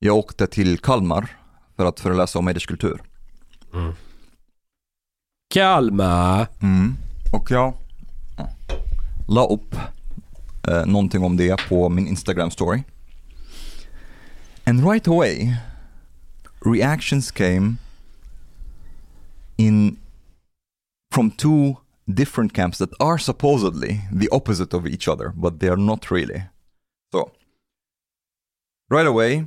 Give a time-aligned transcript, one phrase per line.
[0.00, 1.36] Jag åkte till Kalmar
[1.76, 3.02] för att föreläsa om hederskultur.
[5.54, 6.46] Kalmar.
[6.62, 6.96] Mm.
[7.32, 7.74] Och jag
[9.28, 9.74] la upp
[10.68, 12.82] eh, någonting om det på min Instagram story.
[14.68, 15.56] And right away
[16.60, 17.78] reactions came
[19.56, 19.96] in
[21.10, 25.78] from two different camps that are supposedly the opposite of each other, but they are
[25.78, 26.42] not really.
[27.12, 27.30] So,
[28.90, 29.46] right away,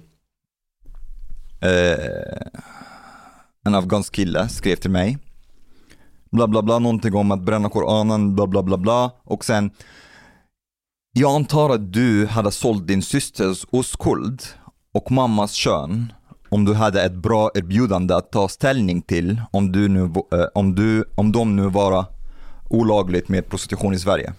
[1.62, 2.50] eh,
[3.66, 5.18] en afghansk kille skrev till mig
[6.32, 9.12] bla bla bla, någonting om att bränna Koranen, bla bla bla bla.
[9.24, 9.72] Och sen,
[11.14, 14.44] jag antar att du hade sålt din systers oskuld
[14.94, 16.14] och mammas kön
[16.50, 20.76] om du hade ett bra erbjudande att ta ställning till om, du nu, eh, om,
[20.76, 22.06] du, om de nu var
[22.70, 24.34] olagligt med prostitution i Sverige.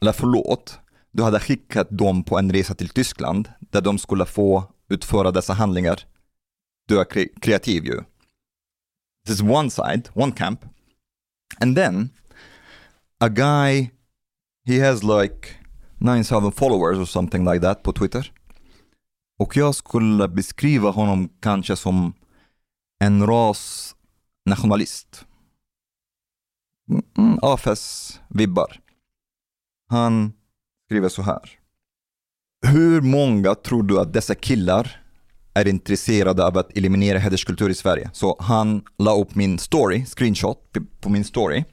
[0.00, 0.78] Eller förlåt,
[1.12, 5.52] du hade skickat dem på en resa till Tyskland där de skulle få utföra dessa
[5.52, 6.00] handlingar.
[6.88, 8.00] Du är kreativ ju.
[9.26, 10.60] This is one side, one camp.
[11.60, 12.10] And then
[13.20, 13.90] a guy,
[14.66, 15.48] he has like
[15.98, 18.32] 9000 followers or something like that på Twitter.
[19.38, 22.12] Och jag skulle beskriva honom kanske som
[23.04, 25.24] en rasnationalist.
[26.90, 28.80] Mm, mm AFS-vibbar.
[29.88, 30.32] Han
[30.86, 31.50] skriver så här.
[32.66, 35.02] Hur många tror du att dessa killar
[35.54, 38.10] är intresserade av att eliminera hederskultur i Sverige?
[38.12, 41.64] Så han la upp min story, screenshot på min story.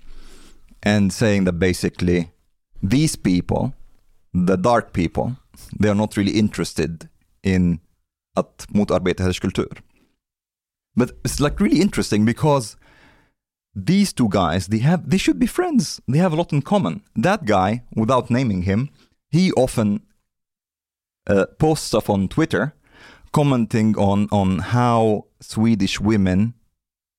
[0.86, 2.28] And saying that basically
[2.89, 3.72] these people,
[4.47, 5.36] the dark people,
[5.81, 7.08] they are not really interested
[7.44, 7.80] in
[8.36, 9.82] att motarbeta hederskultur.
[10.96, 12.78] But it's like really interesting because
[13.86, 16.02] these two guys, they have, they should be friends.
[16.12, 17.02] They have a lot in common.
[17.24, 18.88] That guy, without naming him,
[19.32, 20.02] he often
[21.30, 22.72] uh, posts stuff on Twitter
[23.32, 26.53] commenting on, on how Swedish women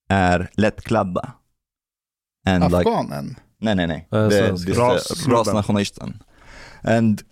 [0.08, 1.34] är lättklädda.
[2.46, 3.36] And like, Afghanen?
[3.58, 4.08] nej, nej, nej.
[4.12, 6.22] Eh, Det, det, Ras- rasnationalisten.
[6.82, 7.22] And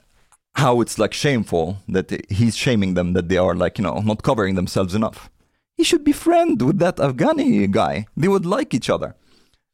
[0.55, 4.23] how it's like shameful that he's shaming them that they are like, you know, not
[4.23, 5.31] covering themselves enough.
[5.77, 8.07] He should be friend with that Afghani guy.
[8.17, 9.15] They would like each other.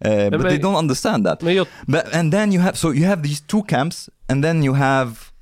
[0.04, 1.42] Uh, but but- they don't understand that.
[1.88, 5.32] But, and then you have, so you have these two camps, and then you have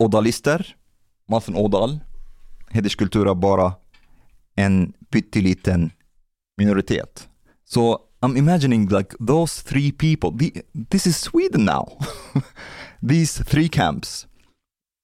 [0.00, 0.74] odalister,
[1.28, 2.00] Martin Odal,
[2.70, 3.72] hederskultur är bara
[4.56, 5.90] en pytteliten
[6.56, 7.28] minoritet.
[7.64, 11.98] So I'm imagining like those three people, the, this is Sweden now.
[13.02, 14.26] these three camps.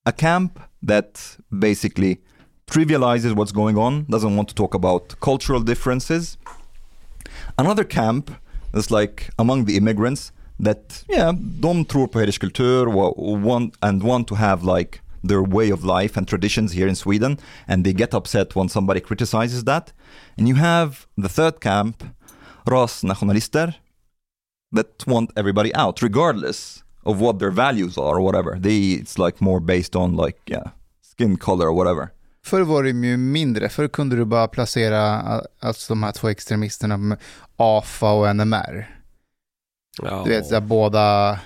[0.06, 2.21] A camp that basically
[2.66, 6.37] trivializes what's going on, doesn't want to talk about cultural differences.
[7.59, 8.31] Another camp
[8.75, 14.28] is like among the immigrants that, yeah, de tror på hederskultur wa- want, and want
[14.28, 18.15] to have like their way of life and traditions here in Sweden, and they get
[18.15, 19.93] upset when somebody criticizes that.
[20.37, 22.05] And you have the third camp,
[22.66, 23.75] rasnationalister,
[24.72, 28.60] that want everybody out, regardless of what their values are or whatever.
[28.62, 30.70] They, it's like more based on like, yeah,
[31.03, 32.09] skin color or whatever.
[32.44, 35.20] Förr var det ju mindre, förr kunde du bara placera
[35.60, 37.19] alltså de här två extremisterna med
[37.56, 38.91] AFA och NMR.
[40.03, 40.22] ja.
[40.25, 41.38] Du vet, så här, båda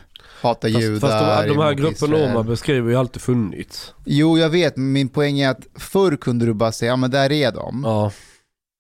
[0.43, 1.01] hatar Fast, judar.
[1.09, 2.35] fast de, de här grupperna Israel.
[2.35, 3.95] man beskriver ju alltid funnits.
[4.05, 7.11] Jo, jag vet, men min poäng är att förr kunde du bara säga, ja men
[7.11, 7.83] där är de.
[7.85, 8.13] Ja.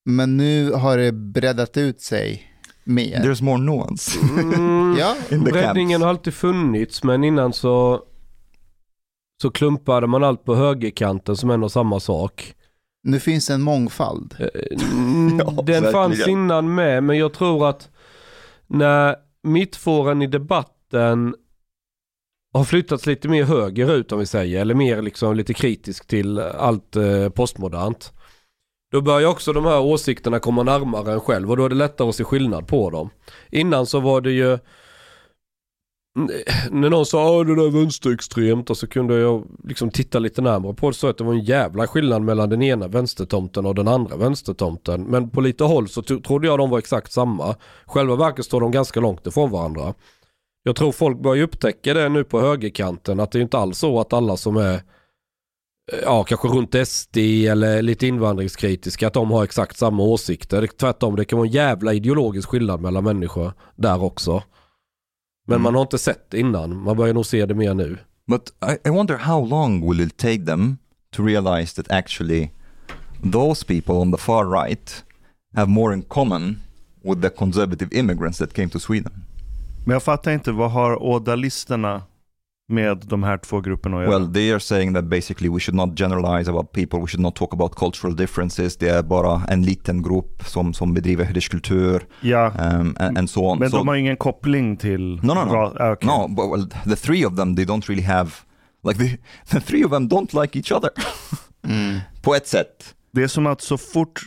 [0.04, 2.52] Men nu har det breddat ut sig
[2.88, 3.18] mer.
[3.20, 4.18] There's more nuance.
[4.20, 6.02] Mm, Ja, in the breddningen camps.
[6.02, 8.02] har alltid funnits men innan så
[9.42, 12.54] så klumpade man allt på högerkanten som en och samma sak.
[13.02, 14.34] nu finns det en mångfald.
[14.38, 17.90] Eh, mm, Ja, Den fanns innan med men jag tror att
[18.66, 21.34] när mittfåran i debatten
[22.52, 26.96] har flyttats lite mer högerut om vi säger eller mer liksom lite kritisk till allt
[26.96, 28.12] eh, postmodernt.
[28.90, 32.08] Då börjar också de här åsikterna komma närmare en själv och då är det lättare
[32.08, 33.10] att se skillnad på dem.
[33.50, 34.58] Innan så var det ju
[36.70, 40.42] när någon sa att det där är vänsterextremt och så kunde jag liksom titta lite
[40.42, 43.74] närmare på det så att det var en jävla skillnad mellan den ena vänstertomten och
[43.74, 45.02] den andra vänstertomten.
[45.02, 47.54] Men på lite håll så trodde jag de var exakt samma.
[47.86, 49.94] Själva verket står de ganska långt ifrån varandra.
[50.62, 54.00] Jag tror folk börjar upptäcka det nu på högerkanten att det är inte alls så
[54.00, 54.80] att alla som är
[56.02, 60.66] ja, kanske runt SD eller lite invandringskritiska att de har exakt samma åsikter.
[60.80, 64.42] Tvärtom, det kan vara en jävla ideologisk skillnad mellan människor där också.
[65.46, 65.62] Men Mm.
[65.62, 66.82] man har inte sett det innan.
[66.82, 67.98] Man börjar nog se det mer nu.
[68.26, 70.76] But I, I wonder how long will it take them
[71.16, 72.50] to realize that actually
[73.32, 75.04] those people on the far right
[75.56, 76.56] have more in common
[77.02, 79.12] with the conservative immigrants that came to Sweden.
[79.84, 82.02] Men jag fattar inte, vad har ådalisterna
[82.68, 84.18] med de här två grupperna att göra?
[84.18, 87.36] Well, they are saying that basically we should not generalize about people, we should not
[87.36, 88.76] talk about cultural differences.
[88.76, 93.40] Det är bara en liten grupp som, som bedriver hederskultur ja, um, and, and so
[93.40, 93.58] on.
[93.58, 95.20] men so, de har ingen koppling till...
[95.22, 95.74] No, no, no.
[95.78, 96.06] ah, okej.
[96.08, 98.30] No, but well, the three of them, they don't really have,
[98.88, 99.18] like the,
[99.54, 100.90] the three of them don't like each other.
[101.64, 101.98] Mm.
[102.22, 102.94] På ett sätt.
[103.12, 104.22] Det är som att så fort,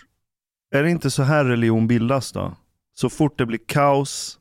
[0.76, 2.54] är det inte så här religion bildas då?
[2.94, 4.40] Så fort det blir kaos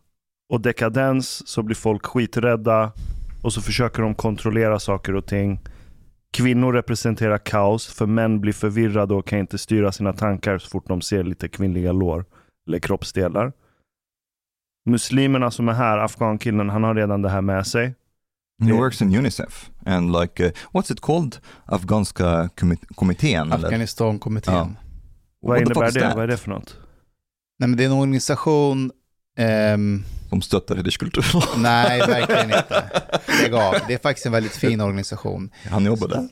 [0.53, 2.93] och dekadens så blir folk skiträdda
[3.43, 5.61] och så försöker de kontrollera saker och ting.
[6.33, 10.89] Kvinnor representerar kaos för män blir förvirrade och kan inte styra sina tankar så fort
[10.89, 12.25] de ser lite kvinnliga lår
[12.69, 13.53] eller kroppsdelar.
[14.87, 17.95] Muslimerna som är här, afghankillen, han har redan det här med sig.
[18.63, 21.37] He Det- works in Unicef and like, uh, what's it called?
[21.65, 22.49] Afghanska
[22.95, 23.53] kommittén?
[23.53, 23.67] eller?
[23.67, 24.55] Afghanistan-kommittén.
[24.55, 24.69] Ja.
[25.41, 26.01] Vad innebär det?
[26.01, 26.15] that?
[26.15, 26.77] Vad är det för något?
[27.59, 28.91] Nej, men det är en organisation
[29.41, 31.25] ehm, Som stöttar hederskultur.
[31.57, 32.83] Nej, verkligen inte.
[33.43, 33.75] Lägg av.
[33.89, 35.51] Det är faktiskt en väldigt fin organisation.
[35.71, 36.29] Han jobbar där.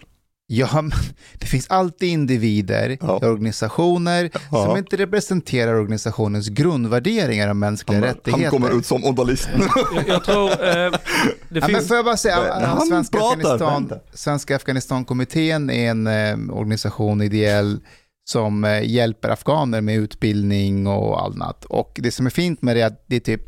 [0.51, 0.93] Ja, men
[1.39, 3.21] det finns alltid individer Ja.
[3.23, 4.65] i organisationer Ja.
[4.67, 8.43] som inte representerar organisationens grundvärderingar om mänskliga Han, rättigheter.
[8.43, 9.49] han kommer ut som odalist.
[9.95, 10.91] Jag, jag tror eh, det
[11.49, 11.89] Ja, men finns...
[11.89, 13.93] får jag bara säga, han Svenska, pratar, Afghanistan.
[14.15, 17.81] Svenska Afghanistankommittén är en eh, organisation ideell
[18.29, 21.65] som eh, hjälper afghaner med utbildning och annat.
[21.65, 23.43] Och det som är fint med det är att det är typ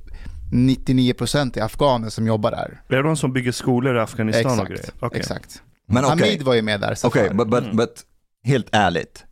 [0.53, 2.83] 99% är afghaner som jobbar där.
[2.89, 4.81] Är det de som bygger skolor i Afghanistan och grejer?
[4.81, 4.97] Exakt.
[5.03, 5.19] Okej.
[5.21, 5.63] Exakt.
[5.89, 6.97] Men okej, Hamid var ju med där.
[7.05, 7.77] okej, but, but, Mm.
[7.77, 8.03] but
[8.45, 9.25] helt ärligt.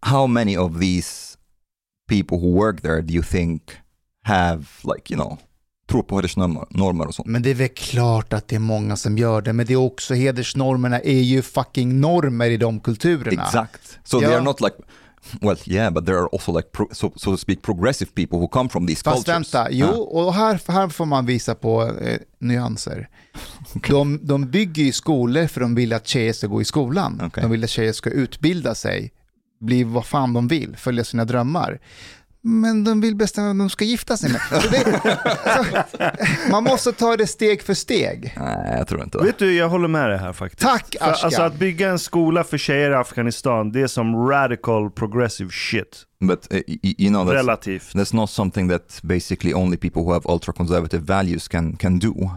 [0.00, 1.38] How many of these
[2.08, 3.62] people who work there do you think
[4.24, 5.38] have like, you know,
[5.92, 7.28] tror på hedersnormer normer och sånt?
[7.28, 9.76] Men det är väl klart att det är många som gör det, men det är
[9.76, 13.42] också hedersnormerna är ju fucking normer i de kulturerna.
[13.42, 13.98] Exakt.
[14.04, 14.34] So they Ja.
[14.36, 14.76] are not like,
[15.40, 18.48] well yeah, but there are also like, pro, so, so to speak, progressive people who
[18.48, 19.54] come from these Fast cultures.
[19.54, 23.08] vänta, jo, och här, här får man visa på eh, nyanser.
[23.88, 27.20] De, de bygger ju skolor för de vill att tjejer ska gå i skolan.
[27.24, 27.42] Okej.
[27.42, 29.12] De vill att tjejer ska utbilda sig,
[29.60, 31.80] bli vad fan de vill, följa sina drömmar.
[32.44, 34.40] Men de vill bestämma vem de ska gifta sig med.
[34.62, 35.00] Så det,
[35.44, 38.34] så, man måste ta det steg för steg.
[38.36, 39.24] Nej, jag tror inte det.
[39.24, 40.62] Vet du, jag håller med dig här faktiskt.
[40.62, 41.26] Tack För, Ashkan.
[41.26, 46.02] alltså att bygga en skola för tjejer i Afghanistan, det är som radical progressive shit.
[46.20, 47.94] But uh, you know, that's, Relativt.
[47.94, 52.30] that's not something that basically only people who have ultra conservative values can, can do.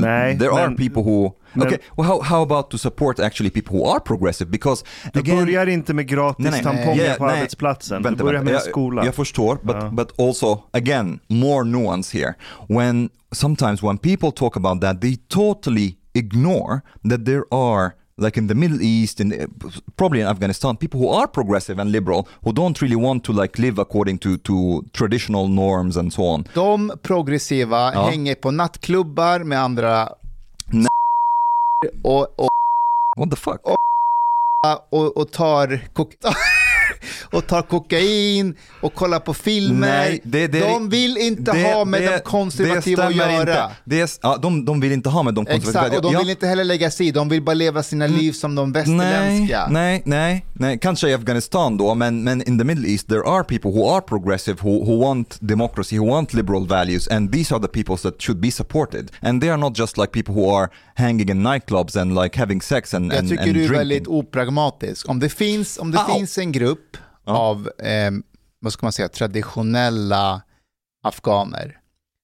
[0.00, 3.50] Nej, There are men- people who, men- okay, well how, how about to support actually
[3.50, 4.50] people who are progressive?
[4.50, 6.62] Because Du again, börjar inte med gratis Nej, nej.
[6.62, 7.36] tamponger Yeah, på nej.
[7.38, 8.02] arbetsplatsen.
[8.02, 9.04] Vänta, du börjar med Jag- skola.
[9.04, 9.90] Jag förstår, but, Ja.
[9.92, 12.34] but also, again, more nuance here.
[12.68, 16.80] When sometimes when people talk about that, they totally ignore
[17.10, 19.48] that there are, like in the Middle East, the,
[19.96, 23.58] probably in Afghanistan, people who are progressive and liberal, who don't really want to like
[23.58, 26.44] live according to, to traditional norms and so on.
[26.54, 28.08] De progressiva Ja.
[28.10, 30.08] hänger på nattklubbar med andra
[30.66, 30.88] Nej.
[32.02, 32.48] och, och,
[33.16, 33.60] What the fuck?
[34.90, 36.14] och, och, tar kok
[37.22, 39.88] och tar kokain och kollar på filmer.
[39.88, 43.40] Nej, det- det- de vill inte det- ha med de konservativa att göra.
[43.40, 43.68] Inte.
[43.84, 45.80] Det är, ja, de, de vill inte ha med de konservativa.
[45.86, 46.18] Exakt, och de Ja.
[46.18, 48.82] vill inte heller lägga sig i, de vill bara leva sina liv som de Nej,
[48.82, 49.66] västerländska.
[49.70, 53.44] nej, nej, nej, kanske i Afghanistan då, men, men in the Middle East there are
[53.44, 57.62] people who are progressive, who, who want democracy, who want liberal values, and these are
[57.62, 59.10] the peoples that should be supported.
[59.20, 62.62] And they are not just like people who are hanging in nightclubs and like having
[62.62, 63.78] sex and, Jag and, tycker and du är drinking.
[63.78, 65.08] väldigt opragmatisk.
[65.08, 66.14] Om det finns, om det Au.
[66.14, 66.93] finns en grupp
[67.24, 67.38] Ja.
[67.38, 68.10] av, eh,
[68.58, 70.42] vad ska man säga, traditionella
[71.02, 71.80] afghaner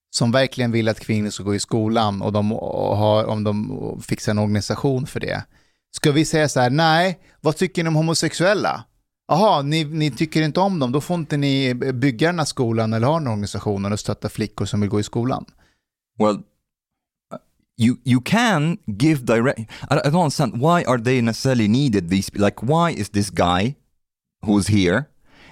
[0.09, 4.31] som verkligen vill att kvinnor ska gå i skolan och de har, om de fixar
[4.31, 5.43] en organisation för det.
[5.95, 8.83] Ska vi säga så här, nej, vad tycker ni om homosexuella?
[9.27, 12.93] Jaha, ni, ni tycker inte om dem, då får inte ni bygga den här skolan
[12.93, 15.45] eller ha den organisationen och stötta flickor som vill gå i skolan.
[16.19, 16.39] Well,
[17.77, 19.59] you you can give direct.
[19.59, 22.09] I don't understand why are they necessarily needed?
[22.09, 23.75] These like why is this guy
[24.41, 25.03] who's here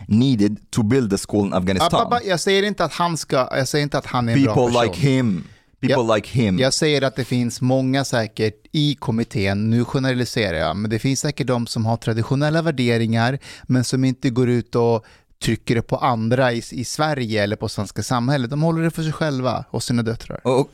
[0.07, 1.89] needed to build a school in Afghanistan?
[1.89, 4.55] pappa, jag säger inte att han ska, jag säger inte att han är en bra
[4.55, 4.71] person.
[4.71, 5.43] People like him.
[5.81, 6.59] People like him.
[6.59, 11.19] Jag säger att det finns många säkert i kommittén, nu generaliserar jag, men det finns
[11.19, 15.05] säkert de som har traditionella värderingar men som inte går ut och
[15.43, 18.49] trycker det på andra i, i Sverige eller på svenska samhället.
[18.49, 20.41] De håller det för sig själva och sina döttrar.
[20.43, 20.65] Oh,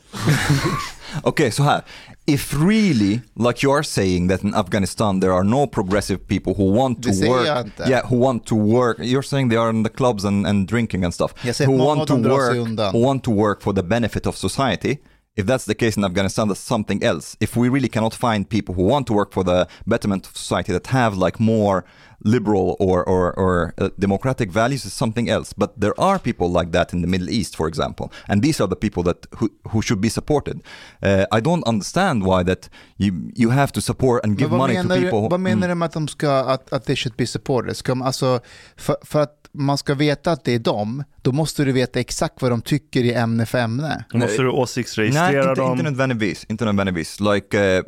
[1.22, 1.82] okay, so här.
[2.26, 6.76] If really, like you are saying that in Afghanistan there are no progressive people who
[6.76, 7.82] want to Det work, jag inte.
[7.88, 8.98] yeah, who want to work.
[8.98, 11.32] You're saying they are in the clubs and, and drinking and stuff.
[11.42, 14.98] Jag säger who want to work, who want to work for the benefit of society.
[15.36, 17.36] if that's the case in Afghanistan, that's something else.
[17.40, 20.72] If we really cannot find people who want to work for the betterment of society
[20.72, 21.84] that have like more
[22.24, 25.52] liberal or or, or uh, democratic values, is something else.
[25.56, 28.68] But there are people like that in the Middle East, for example, and these are
[28.68, 30.56] the people that who, who should be supported.
[31.02, 34.68] Uh, I don't understand why that you you have to support and give Men vad
[34.68, 35.20] money to menar, people.
[35.22, 35.68] du, vad menar Mm.
[35.68, 37.76] du med att de ska, att, att they should be supported?
[37.76, 38.40] Ska man, alltså,
[38.76, 42.42] för, för att man ska veta att det är dem, då måste du veta exakt
[42.42, 44.04] vad de tycker i ämne för ämne.
[44.10, 45.72] Då måste du Nej, åsiktsregistrera inte, dem.
[45.72, 46.46] inte nödvändigtvis.
[46.48, 47.20] Inte nödvändigtvis.
[47.20, 47.82] Like, uh,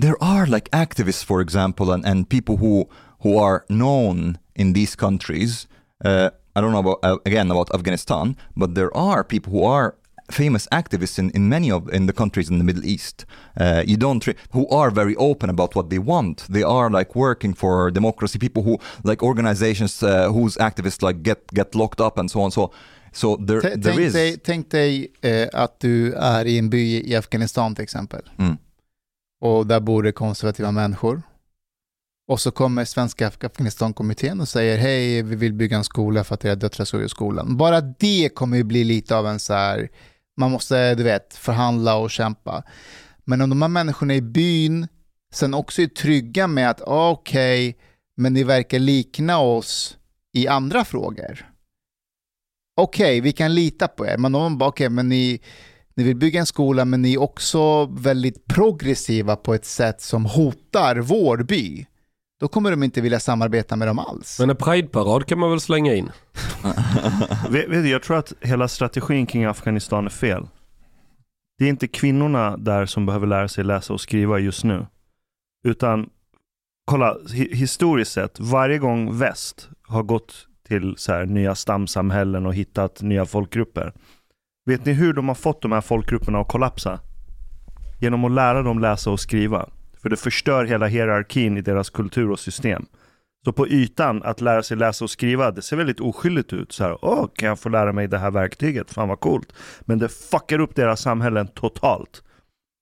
[0.00, 2.84] there are like activists, for example, and, and people who
[3.22, 5.66] who are known in these countries.
[6.04, 9.94] Uh, I don't know about uh, again about Afghanistan, but there are people who are
[10.30, 13.26] famous activists in, in many of in the countries in the Middle East.
[13.60, 16.46] Uh, you don't who are very open about what they want.
[16.48, 18.38] They are like working for democracy.
[18.38, 22.50] People who like organizations uh, whose activists like get get locked up and so on.
[22.50, 22.70] So
[23.12, 24.12] so there T- there Tänk is.
[24.12, 28.20] dig, tänk dig eh, att du är i en by i Afghanistan till exempel.
[28.38, 28.56] Mm.
[29.40, 31.22] Och där bor det konservativa människor.
[32.30, 36.44] Och så kommer Svenska Afghanistankommittén och säger hej, vi vill bygga en skola för att
[36.44, 37.56] era döttrar ska gå i skolan.
[37.56, 39.88] Bara det kommer ju bli lite av en så här,
[40.36, 42.62] man måste, du vet, förhandla och kämpa.
[43.24, 44.88] Men om de här människorna i byn
[45.32, 47.76] sen också är trygga med att ah, okej,
[48.16, 49.98] men ni verkar likna oss
[50.32, 51.46] i andra frågor.
[52.76, 54.16] Okej, vi kan lita på er.
[54.16, 55.40] Men om de bara, okej, men ni,
[55.94, 60.24] ni vill bygga en skola, men ni är också väldigt progressiva på ett sätt som
[60.24, 61.86] hotar vår by.
[62.40, 64.40] Då kommer de inte vilja samarbeta med dem alls.
[64.40, 66.10] Men en prideparad kan man väl slänga in?
[67.50, 70.48] Vet, du, jag tror att hela strategin kring Afghanistan är fel.
[71.58, 74.86] Det är inte kvinnorna där som behöver lära sig läsa och skriva just nu.
[75.64, 76.08] Utan,
[76.84, 82.54] kolla, hi historiskt sett, varje gång väst har gått till så här, nya stamsamhällen och
[82.54, 83.92] hittat nya folkgrupper.
[84.66, 87.00] Vet ni hur de har fått de här folkgrupperna att kollapsa?
[88.00, 89.68] Genom att lära dem läsa och skriva.
[90.02, 92.86] För det förstör hela hierarkin i deras kultur och system.
[93.44, 96.72] Så på ytan, att lära sig läsa och skriva, det ser väldigt oskyldigt ut.
[96.72, 98.90] Så här, åh, kan jag få lära mig det här verktyget?
[98.90, 99.52] Fan vad coolt.
[99.80, 102.22] Men det fuckar upp deras samhällen totalt.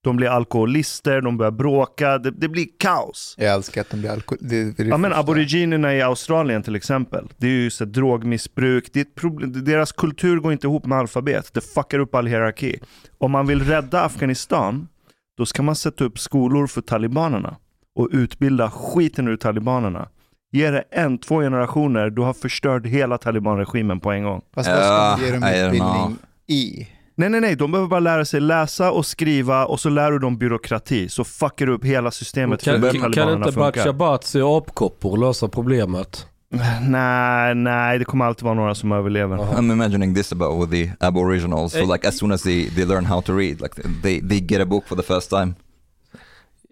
[0.04, 3.34] De blir alkoholister, de börjar bråka, det, det blir kaos.
[3.38, 4.38] Jag älskar att de blir alkohol...
[4.40, 7.84] Det, det är det Ja men aboriginerna i Australien till exempel, det är ju så
[7.84, 12.14] drogmissbruk, det är ett problem, deras kultur går inte ihop med alfabet, det fuckar upp
[12.14, 12.80] all hierarki.
[13.18, 14.88] Om man vill rädda Afghanistan,
[15.38, 17.56] då ska man sätta upp skolor för talibanerna
[17.94, 20.08] och utbilda skiten ur talibanerna.
[20.52, 24.42] Ge det en, två generationer, du har förstört hela talibanregimen på en gång.
[24.54, 26.16] Fast vad ska man ge dem utbildning
[26.46, 26.88] i?
[27.14, 30.18] Nej, nej, nej, de behöver bara lära sig läsa och skriva och så lär du
[30.18, 33.58] dem byråkrati, så fuckar du upp hela systemet för Kan, hur kan, kan talibanerna inte.
[33.58, 36.26] Bachabatsi och apkoppor lösa problemet?
[36.82, 39.36] Nej, nej, det kommer alltid vara några som överlever.
[39.36, 41.72] I'm imagining this about with the Aboriginals.
[41.72, 44.40] So Eh, like as soon as they, they learn how to read, like they, they
[44.40, 45.54] get a book for the first time.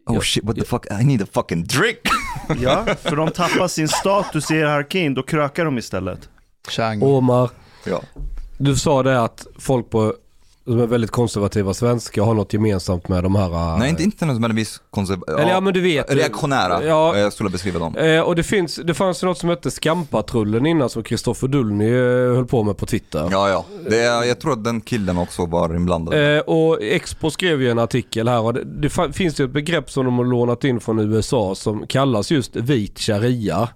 [0.06, 0.86] Oh Ja, shit, what the fuck?
[1.00, 1.98] I need a fucking drink!
[2.60, 6.28] Ja, för de tappar sin status i hierarkin, då krökar de istället.
[6.68, 7.02] Chang.
[7.02, 7.50] Omar,
[7.84, 8.00] ja.
[8.58, 10.14] du sa det att folk på,
[10.66, 13.78] som är väldigt konservativa svenskar har något gemensamt med de här...
[13.78, 16.12] Nej, inte, inte nödvändigtvis konserv- Eller ja men du vet.
[16.14, 17.18] reaktionära, Ja.
[17.18, 17.96] jag skulle beskriva dem.
[17.96, 21.88] Eh, och det, finns, det fanns ju något som hette Skampatrullen innan som Kristoffer Dullny
[21.88, 23.28] eh, höll på med på Twitter.
[23.30, 23.64] Ja, ja.
[23.90, 26.36] Det, är- jag tror att den killen också var inblandad.
[26.36, 29.90] Eh, och Expo skrev ju en artikel här och det, det finns ju ett begrepp
[29.90, 33.68] som de har lånat in från USA som kallas just vit sharia.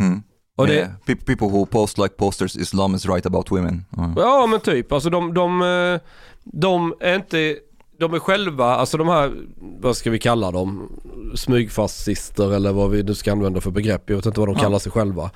[0.00, 0.22] Mm.
[0.58, 0.90] Och det, Yeah.
[1.06, 3.84] Pe- People who post like posters, Islam is right about women.
[3.98, 4.12] Mm.
[4.16, 6.00] Ja men typ, alltså de, de, eh,
[6.44, 7.56] de är inte,
[7.98, 9.32] de är själva, alltså de här,
[9.80, 10.88] vad ska vi kalla dem,
[11.34, 14.78] smygfascister eller vad vi nu ska använda för begrepp, jag vet inte vad de kallar
[14.78, 15.30] sig själva.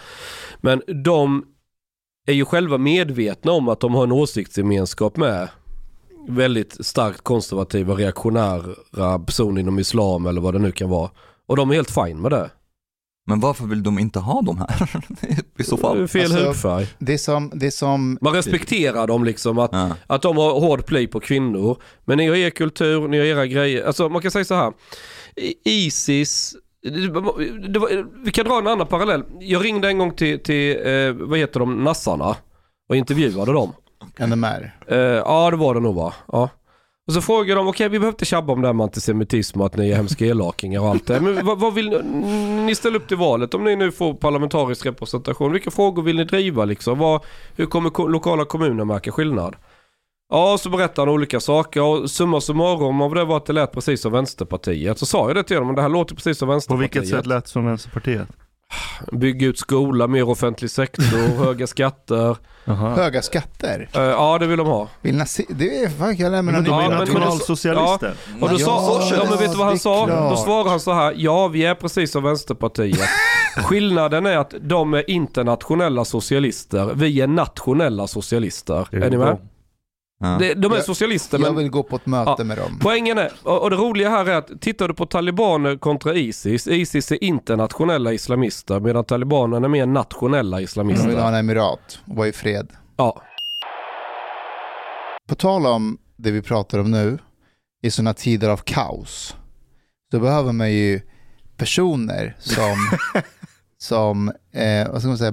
[0.60, 1.44] Men de
[2.26, 5.48] är ju själva medvetna om att de har en åsiktsgemenskap med
[6.28, 11.10] väldigt starkt konservativa, reaktionära personer inom islam eller vad det nu kan vara.
[11.46, 12.50] Och de är helt fine med det.
[13.26, 14.88] Men varför vill de inte ha dem här?
[15.58, 16.08] I så Det är fall.
[16.08, 16.86] Fel Alltså- hudfärg.
[16.98, 19.90] Det som, det är som Man respekterar dem liksom att Ja.
[20.06, 21.76] Att de har hård play på kvinnor.
[22.04, 23.86] Men ni har er kultur, ni har era grejer.
[23.86, 24.72] Alltså man kan säga så här.
[25.64, 27.08] Isis, det
[27.80, 29.24] var, vi kan dra en annan parallell.
[29.40, 32.36] Jag ringde en gång till, till eh, vad heter de, nassarna
[32.88, 33.72] och intervjuade dem.
[34.18, 34.76] NMR.
[34.88, 36.14] Eh, ja det var det nog va?
[36.32, 36.48] Ja.
[37.06, 39.66] Och så frågade de, okej vi behöver inte tjabba om det här med antisemitism och
[39.66, 41.20] att ni är hemska elakingar och allt det.
[41.20, 42.02] Men vad, vad vill ni,
[42.66, 45.52] ni ställa upp till valet om ni nu får parlamentarisk representation?
[45.52, 46.98] Vilka frågor vill ni driva liksom?
[46.98, 47.20] Vad,
[47.56, 49.56] hur kommer ko- lokala kommuner märka skillnad?
[50.32, 53.72] Ja, så berättade han olika saker och summa summarum av det var att det lät
[53.72, 54.98] precis som Vänsterpartiet.
[54.98, 56.94] Så sa jag det till dem, men det här låter precis som På Vänsterpartiet.
[56.96, 58.28] vilket sätt lät det som Vänsterpartiet?
[59.12, 62.36] Bygga ut skola, mer offentlig sektor, höga skatter.
[62.64, 62.94] Jaha.
[62.94, 63.88] Höga skatter.
[63.94, 64.88] Eh, ja, det vill de ha.
[65.00, 66.88] Vill nazi- det är fan, jag mig Men de är Ja, nytt.
[66.88, 68.14] men- men- nationalsocialister.
[68.40, 69.30] Och då Ja, sa, ja, socialist.
[69.30, 70.06] men vet du vad han sa?
[70.06, 70.30] klart.
[70.30, 73.00] Då svarade han så här, ja vi är precis som Vänsterpartiet.
[73.64, 78.88] Skillnaden är att de är internationella socialister, vi är nationella socialister.
[78.92, 79.26] Är Är ni bra.
[79.26, 79.38] med?
[80.22, 80.38] Ja.
[80.38, 82.44] De är Jag- socialister Jag men vill gå på ett möte Ja.
[82.44, 82.78] med dem.
[82.82, 87.12] poängen är, och det roliga här är att tittar du på talibaner kontra Isis, Isis
[87.12, 91.28] är internationella islamister medan talibanerna är mer nationella De vill ha islamister.
[91.28, 92.68] en emirat och vara i fred.
[92.96, 93.22] Ja,
[95.28, 97.18] På tal om det vi pratar om nu,
[97.82, 99.36] i sådana tider av kaos,
[100.10, 101.00] så behöver man ju
[101.56, 102.76] personer som,
[103.78, 105.32] som eh, vad ska man säga,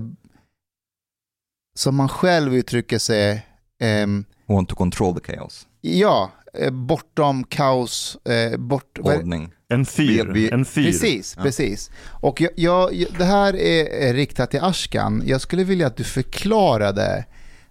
[1.75, 3.45] som man själv uttrycker sig,
[3.81, 5.67] ehm, Want to control the chaos.
[5.81, 9.53] ja, eh, bortom kaos, eh, bort, Ordning.
[9.69, 10.53] En fyr.
[10.53, 10.83] En fyr.
[10.85, 11.43] Precis, Ja.
[11.43, 11.91] precis.
[12.21, 15.23] Och jag, jag, det här är är riktat till Ashkan.
[15.25, 17.25] Jag skulle vilja att du förklarade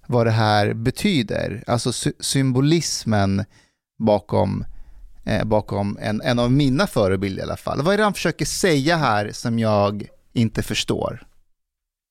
[0.07, 1.65] vad det här betyder.
[1.67, 3.45] Alltså sy- symbolismen
[3.99, 4.65] bakom,
[5.27, 7.83] eh, bakom en, en av mina förebilder i alla fall.
[7.83, 11.23] Vad är det han försöker säga här som jag inte förstår?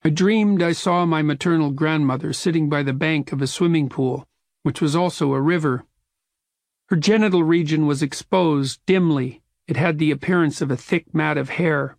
[0.06, 4.22] I dreamed I saw my maternal grandmother sitting by the bank of a swimming pool,
[4.64, 5.86] which was also a river.
[6.90, 9.42] Her genital region was exposed dimly.
[9.68, 11.98] It had the appearance of a thick mat of hair.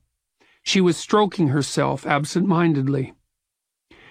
[0.63, 3.15] She was stroking herself absent mindedly.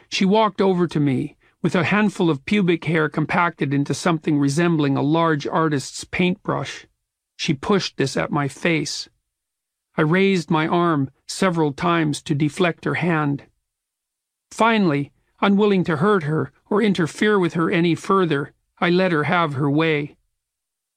[0.09, 4.95] She walked over to me with a handful of pubic hair compacted into something resembling
[4.95, 6.85] a large artist's paintbrush.
[7.35, 9.09] She pushed this at my face.
[9.97, 13.43] I raised my arm several times to deflect her hand.
[14.51, 19.53] Finally, unwilling to hurt her or interfere with her any further, I let her have
[19.53, 20.17] her way.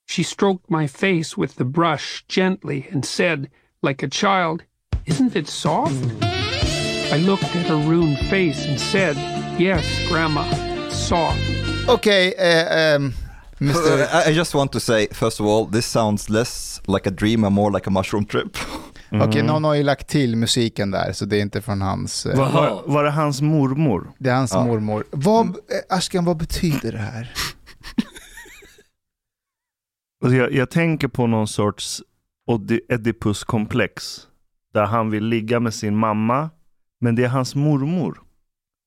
[0.07, 3.51] She stroked my face with the brush gently and said,
[3.83, 4.65] like a child,
[5.07, 5.95] Isn't it soft?
[6.23, 9.17] I looked at her ruined face and said,
[9.59, 10.45] Yes, Grandma,
[10.91, 11.41] soft.
[11.89, 13.13] Okay, eh, ehm,
[13.61, 14.07] Mr.
[14.13, 17.45] I, I just want to say, first of all, this sounds less like a dream
[17.45, 18.57] and more like a mushroom trip.
[19.13, 22.27] Okej, någon har ju lagt till musiken där, så det är inte från hans...
[22.27, 24.11] Eh, Var, var, var det hans mormor?
[24.19, 24.65] det är hans Ja.
[24.65, 25.05] mormor.
[25.11, 25.53] Vad, eh,
[25.97, 27.33] Ashkan, vad betyder det här?
[30.25, 32.03] Alltså jag, jag tänker på någon sorts
[32.51, 34.27] Odi- Oedipus-komplex.
[34.75, 36.51] Där han vill ligga med sin mamma,
[37.01, 38.21] men det är hans mormor.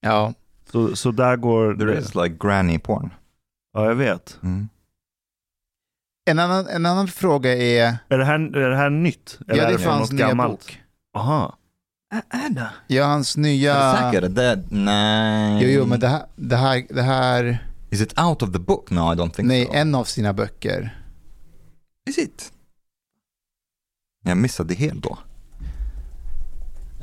[0.01, 0.33] Ja,
[0.71, 1.99] Så, så där går There det.
[1.99, 3.09] is like granny porn.
[3.73, 4.39] Ja, jag vet.
[4.43, 4.69] Mm.
[6.25, 7.97] En annan, en annan fråga är...
[8.09, 9.39] Är det här, är det här nytt?
[9.47, 10.51] Eller ja, är det det från något nya gammalt?
[10.59, 10.81] bok.
[11.13, 11.57] Aha.
[12.87, 13.75] Ja, hans nya...
[13.75, 14.29] Är du säker?
[14.29, 15.63] Det, nej.
[15.63, 17.67] Jo, jo, men det här, det här, det här...
[17.89, 18.89] Is it out of the book?
[18.89, 19.73] No, I don't think Nej, so.
[19.73, 20.99] en av sina böcker.
[22.09, 22.51] Is it?
[24.25, 25.17] Jag missade helt då.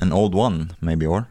[0.00, 1.24] An old one, maybe or?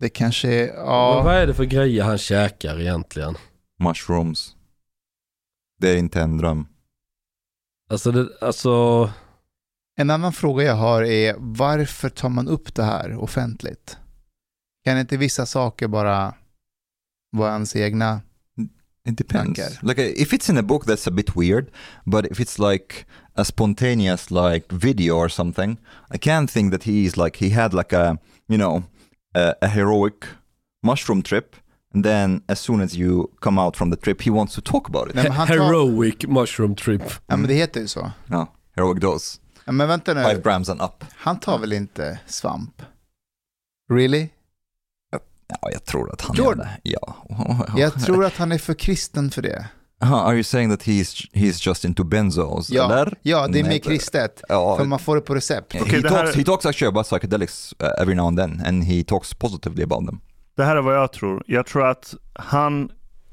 [0.00, 0.66] Det kanske är...
[0.66, 3.36] men Ja, vad är det för grejer han käkar egentligen?
[3.78, 4.56] Mushrooms.
[5.80, 6.66] Det är inte en dröm.
[7.90, 9.10] Alltså, det, alltså
[9.96, 13.98] en annan fråga jag har är varför tar man upp det här offentligt?
[14.84, 16.34] Kan inte vissa saker bara
[17.32, 18.20] vara ens egna?
[19.08, 19.58] It depends.
[19.58, 19.86] Tankar.
[19.88, 21.70] Like if it's in a book that's a bit weird,
[22.04, 25.76] but if it's like a spontaneous like video or something,
[26.14, 28.82] I can't think that he is like he had like a you know
[29.34, 30.26] a, a heroic
[30.82, 31.56] mushroom trip,
[31.94, 34.88] and then as soon as you come out from the trip, he wants to talk
[34.88, 35.14] about it.
[35.14, 37.02] Nej, tar- heroic mushroom trip.
[37.26, 38.10] Ja, men det heter ju så.
[38.26, 41.04] No, heroic dose, Ja, men vänta five nu, grams and up.
[41.16, 42.82] han tar väl inte svamp?
[43.92, 44.28] Really?
[45.62, 46.58] Ja, jag tror att han Jordan.
[46.58, 46.90] gör det.
[46.90, 47.16] Ja.
[47.76, 49.68] Jag tror att han är för kristen för det.
[50.02, 52.70] Aha, are you saying that he's he's just into benzos?
[52.70, 53.14] Ja, eller?
[53.22, 54.42] ja det är mer kristet.
[54.48, 55.72] Ja, För man får det på recept.
[55.72, 58.62] he, Okej, det talks, här- he talks actually about psychedelics uh, every now and then,
[58.66, 60.20] and he talks positively about them.
[60.60, 61.42] Det här är vad jag tror.
[61.46, 62.90] Jag tror att han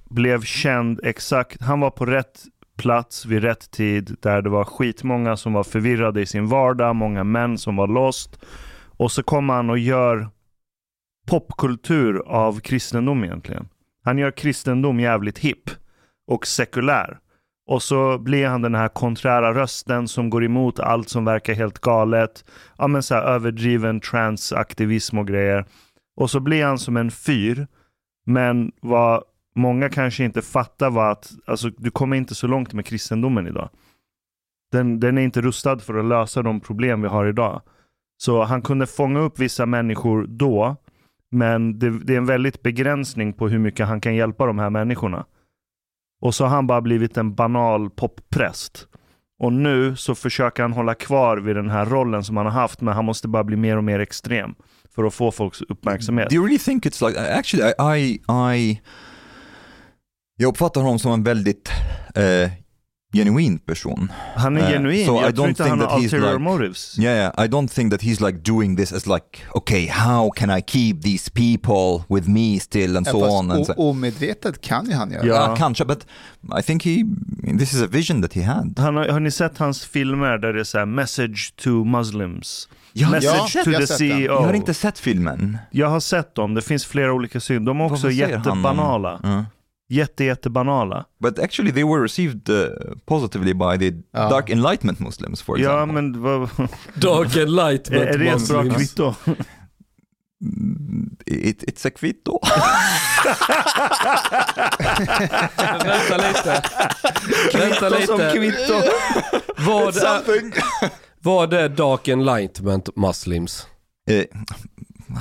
[0.09, 2.43] blev känd exakt, han var på rätt
[2.77, 7.23] plats vid rätt tid där det var skitmånga som var förvirrade i sin vardag, många
[7.23, 8.45] män som var lost.
[8.97, 10.29] Och så kommer han och gör
[11.27, 13.67] popkultur av kristendom egentligen.
[14.03, 15.69] Han gör kristendom jävligt hipp
[16.27, 17.17] och sekulär.
[17.67, 21.79] Och så blir han den här konträra rösten som går emot allt som verkar helt
[21.79, 22.45] galet.
[22.77, 25.65] Ja men så här överdriven transaktivism och grejer.
[26.17, 27.67] Och så blir han som en fyr.
[28.25, 29.23] Men vad
[29.55, 33.69] många kanske inte fattar var att alltså, du kommer inte så långt med kristendomen idag.
[34.71, 37.61] Den, den är inte rustad för att lösa de problem vi har idag.
[38.17, 40.75] Så han kunde fånga upp vissa människor då,
[41.31, 44.69] men det, det är en väldigt begränsning på hur mycket han kan hjälpa de här
[44.69, 45.25] människorna.
[46.21, 48.87] Och så har han bara blivit en banal poppräst.
[49.39, 52.81] Och nu så försöker han hålla kvar vid den här rollen som han har haft,
[52.81, 54.55] men han måste bara bli mer och mer extrem
[54.97, 56.29] för att få folks uppmärksamhet.
[56.29, 58.21] Do you really think it's like, actually I, I,
[58.57, 58.81] I
[60.37, 61.69] jag uppfattar honom som en väldigt
[62.15, 62.51] eh,
[63.13, 64.11] genuin person.
[64.35, 66.03] Han är Eh, genuin, so I jag tror don't inte think han har that he's
[66.03, 66.99] ulterior like- motives.
[66.99, 70.57] Yeah, yeah, I don't think that he's like doing this as like, okay, how can
[70.57, 73.51] I keep these people with me still and Ja, so on.
[73.51, 73.73] And so.
[73.77, 75.25] omedvetet kan ju han göra.
[75.25, 75.33] Ja.
[75.49, 76.05] Ja, kanske, but
[76.59, 77.03] I think he,
[77.59, 78.79] this is a vision that he had.
[78.79, 82.69] Han har, har ni sett hans filmer där det är så här message to Muslims?
[82.99, 83.87] Jag har, Message Ja, to the.
[83.87, 84.17] CEO.
[84.33, 85.57] jag har inte sett filmen.
[85.71, 87.65] Jag har sett dem, det finns flera olika syn.
[87.65, 89.19] De är också jättebanala.
[89.23, 89.45] Ja.
[89.89, 91.05] Jätte, jättebanala.
[91.23, 92.65] But actually they were received uh,
[93.05, 94.29] positively by the Ja.
[94.29, 96.01] dark enlightenment Muslims for Ja, example.
[96.01, 96.49] men vad,
[96.93, 97.89] Dark and light.
[97.89, 99.13] är, är det ett bra kvitto?
[100.41, 102.39] Mm, It, it's a kvitto.
[105.85, 106.61] Vänta lite.
[107.53, 108.31] Vänta Kvitto som lite.
[108.37, 108.73] kvitto.
[109.57, 110.21] Vad är,
[111.21, 113.67] vad är Dark Enlightenment Muslims?
[114.09, 114.23] Eh,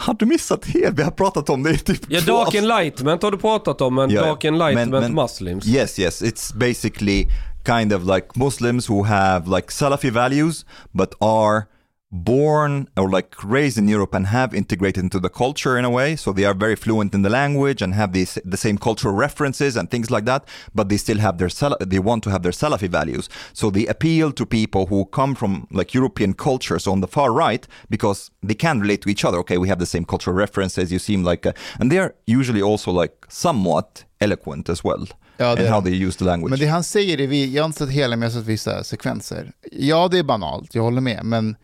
[0.00, 0.98] har du missat helt?
[0.98, 2.62] Vi har pratat om det i typ Ja, två Dark avsnitt.
[2.62, 5.66] Enlightenment har du pratat om, men Ja, Dark Enlightenment men- men- Muslims.
[5.66, 6.22] Yes, yes.
[6.22, 7.26] It's basically
[7.66, 11.62] kind of like Muslims who have like Salafi values, but are
[12.12, 16.16] born or like raised in Europe and have integrated into the culture in a way.
[16.16, 19.76] So they are very fluent in the language and have these the same cultural references
[19.76, 20.44] and things like that.
[20.74, 23.28] But they still have their they want to have their Salafi values.
[23.52, 27.66] So they appeal to people who come from like European cultures on the far right
[27.90, 29.38] because they can relate to each other.
[29.38, 30.92] Okay, we have the same cultural references.
[30.92, 35.06] You seem like, a, and they are usually also like somewhat eloquent as well
[35.38, 36.50] Ja, det how they use the language.
[36.50, 38.48] Men det han säger, är vi, jag har inte sett hela, men jag har sett
[38.48, 39.52] vissa sekvenser.
[39.72, 41.56] Ja, det är banalt, jag håller med, men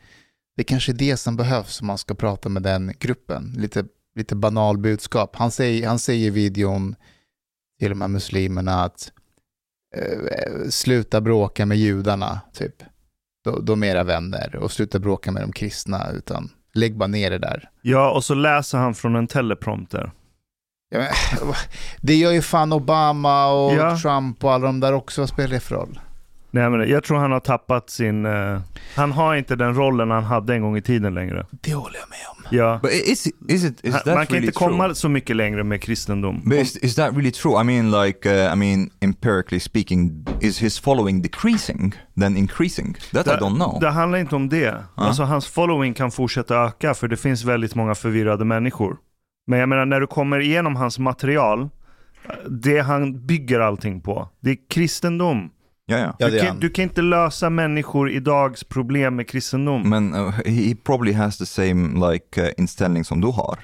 [0.57, 3.55] det är kanske är det som behövs om man ska prata med den gruppen.
[3.57, 3.85] Lite,
[4.17, 5.37] lite banal budskap.
[5.37, 6.95] Han säger, han säger i videon
[7.79, 9.12] till de här muslimerna att
[9.97, 12.83] eh, sluta bråka med judarna, typ.
[13.45, 14.57] De, de är era vänner.
[14.57, 17.71] Och sluta bråka med de kristna, utan lägg bara ner det där.
[17.83, 20.12] Ja, och så läser han från en teleprompter.
[20.91, 21.55] Ja, men,
[22.01, 23.99] det gör ju fan Obama och Ja.
[23.99, 25.21] Trump och alla de där också.
[25.21, 26.01] Vad spelar det för roll?
[26.55, 28.27] Nej, men jag tror han har tappat sin...
[28.27, 28.61] eh,
[28.97, 31.47] han har inte den rollen han hade en gång i tiden längre.
[31.51, 32.57] Det håller jag med om.
[32.57, 32.79] Ja.
[32.83, 34.69] But is it, is it is that Man kan really inte true?
[34.69, 36.43] komma så mycket längre med kristendom.
[36.45, 37.61] But is, is that really true?
[37.61, 42.97] I mean, like, uh, I mean, empirically speaking, is his following decreasing than increasing?
[43.12, 43.81] That I don't know.
[43.81, 44.85] Det handlar inte om det.
[44.95, 48.97] Alltså hans following kan fortsätta öka för det finns väldigt många förvirrade människor.
[49.47, 51.69] Men jag menar när du kommer igenom hans material,
[52.49, 55.51] det han bygger allting på, det är kristendom.
[55.87, 56.16] Ja, ja.
[56.18, 59.90] Ja, du, kan, du kan inte lösa människor idags problem med kristendom.
[59.90, 63.59] Men uh, he probably has the same like uh, inställning som du har.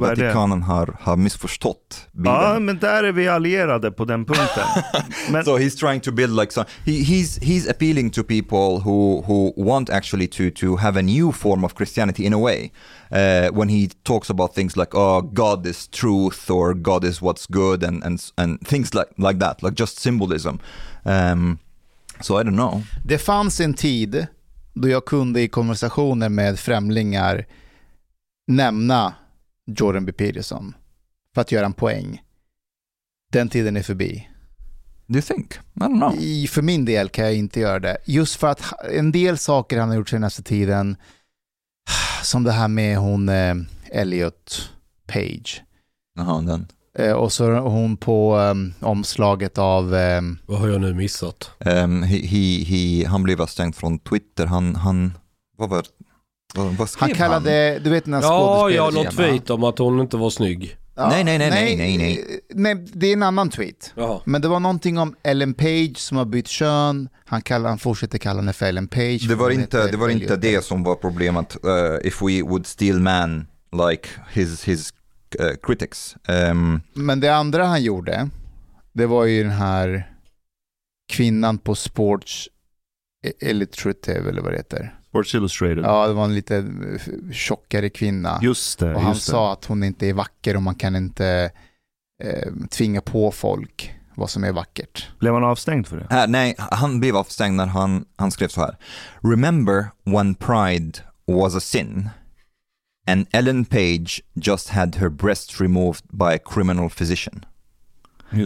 [0.00, 2.34] Vatikanen har, har missförstått Bibeln.
[2.34, 4.64] ja, men där är vi allierade på den punkten.
[5.30, 6.66] men, so he's trying to build like some.
[6.84, 11.32] He, he's he's appealing to people who who want actually to to have a new
[11.32, 12.70] form of Christianity in a way.
[13.10, 17.46] Uh, when he talks about things like oh God is truth or God is what's
[17.46, 20.58] good and and and things like like that, like just symbolism.
[21.04, 21.58] Um,
[22.20, 22.82] so I don't know.
[23.04, 24.26] Det fanns en tid
[24.74, 27.44] då jag kunde i konversationer med främlingar
[28.46, 29.14] nämna
[29.66, 30.12] Jordan B.
[30.12, 30.74] Peterson
[31.34, 32.22] för att göra en poäng.
[33.32, 34.28] Den tiden är förbi.
[35.06, 35.54] Do you think?
[35.54, 36.14] I don't know.
[36.18, 37.96] I, för min del kan jag inte göra det.
[38.04, 40.96] Just för att en del saker han har gjort senaste tiden,
[42.22, 43.54] som det här med hon eh,
[43.90, 44.70] Elliot
[45.06, 45.62] Page.
[46.16, 46.66] Jaha, den.
[46.98, 51.50] Eh, och så hon på eh, omslaget av eh, Vad har jag nu missat?
[51.58, 54.46] Um, he, he, he, han blev avstängd från Twitter.
[54.46, 55.12] Han, han,
[55.56, 55.86] vad var vad,
[56.54, 59.30] vad skrev Han kallade, du vet den här Ja, ja, skådespelerskan, va?
[59.30, 60.76] tweet om att hon inte var snygg.
[60.94, 62.40] Ja, Nej, nej, nej, nej, nej, nej.
[62.54, 63.92] Nej, det är en annan tweet.
[63.96, 64.20] Jaha.
[64.24, 67.08] Men det var någonting om Ellen Page som har bytt kön.
[67.24, 69.28] Han, kallar, han fortsätter kalla henne för Ellen Page.
[69.28, 71.56] Det var inte, det, var inte det som var problemet.
[71.64, 73.46] Uh, if we would steal man
[73.88, 74.92] like his, his
[75.40, 76.16] uh, critics.
[76.28, 78.28] Um, Men det andra han gjorde,
[78.92, 80.08] det var ju den här
[81.12, 82.48] kvinnan på Sports
[83.40, 84.94] Illustrative eller vad det heter.
[85.12, 85.84] Sports Illustrated.
[85.84, 88.38] Ja, det var en lite eh, tjockare kvinna.
[88.42, 88.94] Just det.
[88.94, 89.30] och han just det.
[89.30, 91.50] sa att hon inte är vacker och man kan inte
[92.22, 95.08] eh, tvinga på folk vad som är vackert.
[95.18, 96.06] Blev han avstängd för det?
[96.10, 98.76] här, nej, han blev avstängd när han, han skrev så här.
[99.20, 102.08] Remember when pride was a sin
[103.06, 107.44] and Ellen Page just had her breast removed by a criminal physician.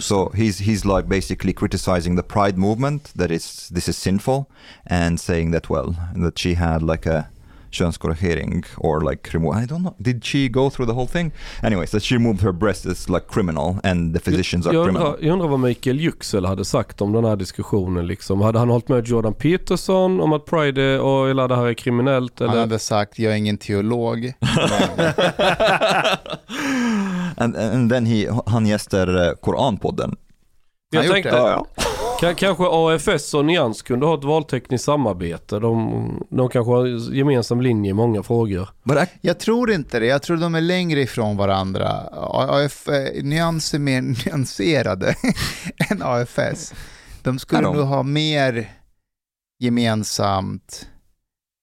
[0.00, 4.50] So he's he's like basically criticizing the pride movement that is this is sinful
[4.86, 7.30] and saying that well that she had like a
[7.78, 9.62] könskorrigering or like remove.
[9.62, 9.94] I don't know.
[9.98, 11.32] Did she go through the whole thing?
[11.62, 15.06] Anyways, that she removed her breast is like criminal and the physicians are Jag criminal.
[15.06, 18.40] undrar, jag undrar vad Mikael Yüksel hade sagt om den här diskussionen liksom.
[18.40, 21.74] Hade han hållit med Jordan Peterson om att Pride är, och, eller det här är
[21.74, 22.40] kriminellt?
[22.40, 22.60] Han Eller?
[22.60, 24.32] hade sagt, jag är ingen teolog.
[27.36, 30.16] and, and then he, han gästar eh, Koranpodden.
[30.90, 31.36] Jag gjort tänkte, det?
[31.36, 31.66] Ja,
[32.20, 35.58] Ka- Kanske AFS och Nyans kunde ha ett valtekniskt samarbete.
[35.58, 38.68] De, de kanske har gemensam linje i många frågor.
[39.20, 41.88] Jag tror inte det, jag tror de är längre ifrån varandra.
[42.32, 45.14] AF, eh, nyans är mer nyanserade
[45.90, 46.74] än AFS.
[47.22, 48.70] De skulle nog ha mer
[49.60, 50.86] gemensamt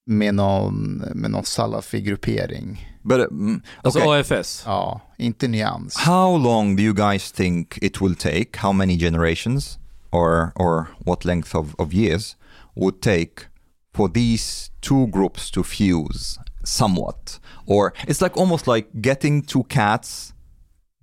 [0.05, 2.89] med någon, med någon salafi-gruppering.
[3.01, 4.19] but, uh, mm, Alltså okay.
[4.19, 4.63] AFS.
[4.65, 5.97] Ja, inte nyans.
[5.97, 8.47] How long do you guys think it will take?
[8.57, 9.77] How many generations
[10.13, 12.35] or or what length of, of years
[12.75, 13.47] would take
[13.93, 17.39] for these two groups to fuse somewhat?
[17.65, 20.33] Or it's like almost like getting two cats,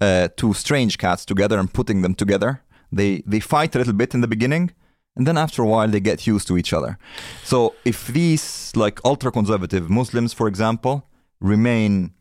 [0.00, 2.62] uh, two strange cats together and putting them together.
[2.92, 4.72] They they fight a little bit in the beginning,
[5.16, 6.98] and then after a while they get used to each other.
[7.44, 11.08] So if these like ultra conservative Muslims, for example,
[11.40, 12.12] remain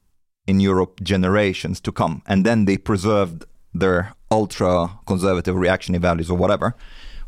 [0.47, 6.37] in Europe generations to come, and then they preserved their ultra conservative reactionary values or
[6.37, 6.73] whatever,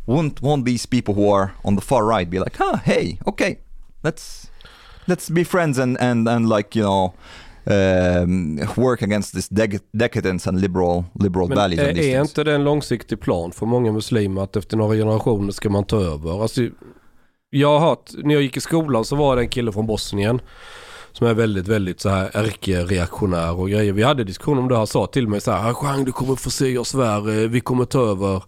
[0.08, 3.58] won't won't these people who are on the far right be like, ah, hey, okay,
[4.04, 4.50] let's
[5.08, 7.14] let's be friends and and and like you know.
[7.66, 11.80] Um, work against this dec- decadence and liberal liberal Men values.
[11.80, 15.70] är, är inte det en långsiktig plan för många muslimer att efter några generationer ska
[15.70, 16.42] man ta över?
[16.42, 16.62] Alltså,
[17.50, 20.42] jag har hört, när jag gick i skolan så var det en kille från Bosnien
[21.14, 23.94] som är väldigt, väldigt så här ärkereaktionär och grejer.
[23.94, 24.78] Vi hade diskussion om det.
[24.78, 27.86] Han sa till mig så här, Chang du kommer få se, svär, eh, vi kommer
[27.86, 28.44] ta över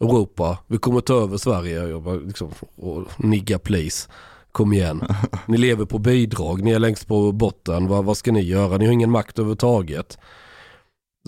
[0.00, 1.88] Europa, vi kommer ta över Sverige.
[1.88, 4.08] Jag bara liksom, "Åh, nigga please.
[4.52, 5.04] Kom igen.
[5.46, 7.88] Ni lever på bidrag, ni är längst på botten.
[7.88, 8.76] Vad, vad ska ni göra?
[8.78, 10.18] Ni har ingen makt överhuvudtaget.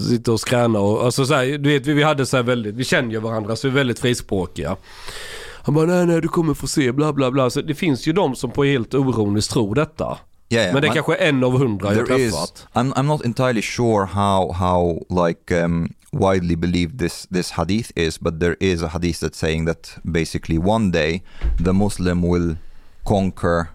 [0.09, 2.75] Sitta och skräna och, alltså så här, du vet vi, vi hade så här väldigt,
[2.75, 4.77] vi känner ju varandra så vi är väldigt frispråkiga.
[5.63, 7.51] Han bara nej nej du kommer få se bla bla bla.
[7.51, 10.19] Så det finns ju de som på helt oroniskt tror detta.
[10.51, 10.73] Yeah, yeah.
[10.73, 12.67] Men det är kanske en av hundra jag is träffat.
[12.75, 18.19] I'm, I'm not entirely sure how how like um, widely believed this this hadith is
[18.19, 21.23] but there is a hadith that's saying that basically one day
[21.65, 22.57] the muslim will
[23.05, 23.69] conquer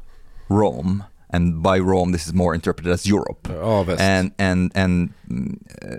[0.50, 4.02] rome and by rome this is more interpreted as europe Ja väst.
[4.02, 5.98] and and and uh,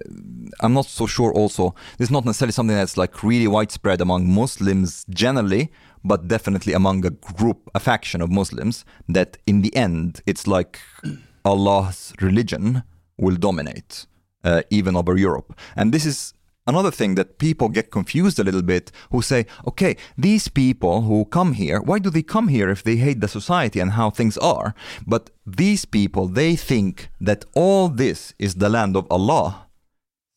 [0.61, 4.27] I'm not so sure also this is not necessarily something that's like really widespread among
[4.27, 5.71] Muslims generally
[6.05, 10.81] but definitely among a group a faction of Muslims that in the end it's like
[11.45, 12.83] Allah's religion
[13.19, 14.07] will dominate
[14.45, 15.59] uh, even over Europe.
[15.77, 16.35] And this is
[16.67, 21.27] another thing that people get confused a little bit who say okay these people who
[21.27, 24.39] come here why do they come here if they hate the society and how things
[24.39, 24.75] are?
[25.07, 29.67] But these people they think that all this is the land of Allah.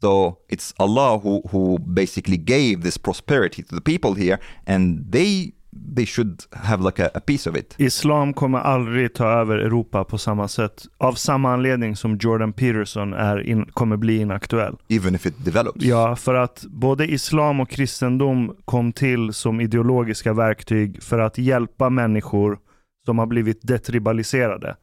[0.02, 5.54] So it's Allah who who basically gave this prosperity to the people here and they
[5.96, 10.04] they should have like a, a piece of it Islam kommer aldrig ta över Europa
[10.04, 10.86] på samma sätt.
[10.98, 14.76] Av samma anledning som Jordan Peterson är in, kommer bli inaktuell.
[14.90, 20.34] even if it develops Ja, för att både islam och kristendom kom till som ideologiska
[20.34, 22.58] verktyg för att hjälpa människor
[23.06, 24.76] som har blivit detribaliserade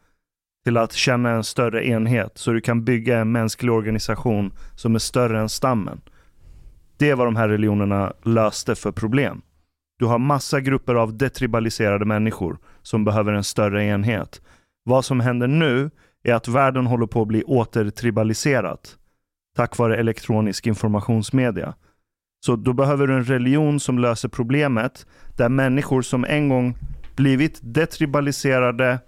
[0.64, 4.98] till att känna en större enhet så du kan bygga en mänsklig organisation som är
[4.98, 6.00] större än stammen.
[6.96, 9.42] Det är vad de här religionerna löste för problem.
[9.98, 14.40] Du har massa grupper av detribaliserade människor som behöver en större enhet.
[14.84, 15.90] Vad som händer nu
[16.22, 18.98] är att världen håller på att bli återtribaliserat
[19.56, 21.74] tack vare elektronisk informationsmedia.
[22.46, 26.76] Så då behöver du en religion som löser problemet där människor som en gång
[27.16, 28.98] blivit detribaliserade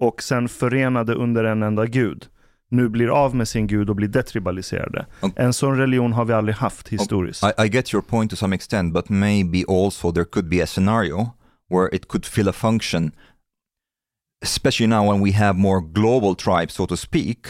[0.00, 2.26] och sen förenade under en enda gud
[2.70, 5.06] nu blir av med sin gud och blir detribaliserade.
[5.20, 7.44] Och- En sån religion har vi aldrig haft historiskt.
[7.44, 10.66] I, I get your point to some extent, but maybe also there could be a
[10.66, 11.30] scenario
[11.70, 13.12] where it could fill a function,
[14.44, 17.46] especially now when we have more global tribes, so to speak.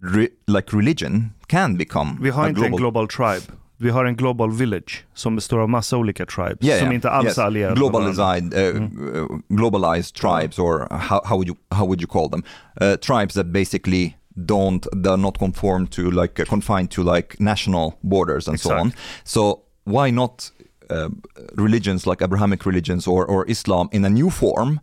[0.00, 3.52] Re, like religion can become Vi har inte global, en global tribe.
[3.76, 7.10] Vi har en global village som består av massa olika tribes yeah, som yeah, inte
[7.10, 7.38] alls yes.
[7.38, 12.08] är allierade globalized, uh, uh, globalized tribes, or how, how would you how would you
[12.08, 12.42] call them?
[12.80, 17.98] Uh, tribes that basically don't they're not conformed to like uh, confined to like national
[18.02, 18.92] borders and so on.
[19.24, 20.50] So why not
[20.90, 21.08] uh,
[21.54, 24.80] religions like Abrahamic religions or or Islam in a new form?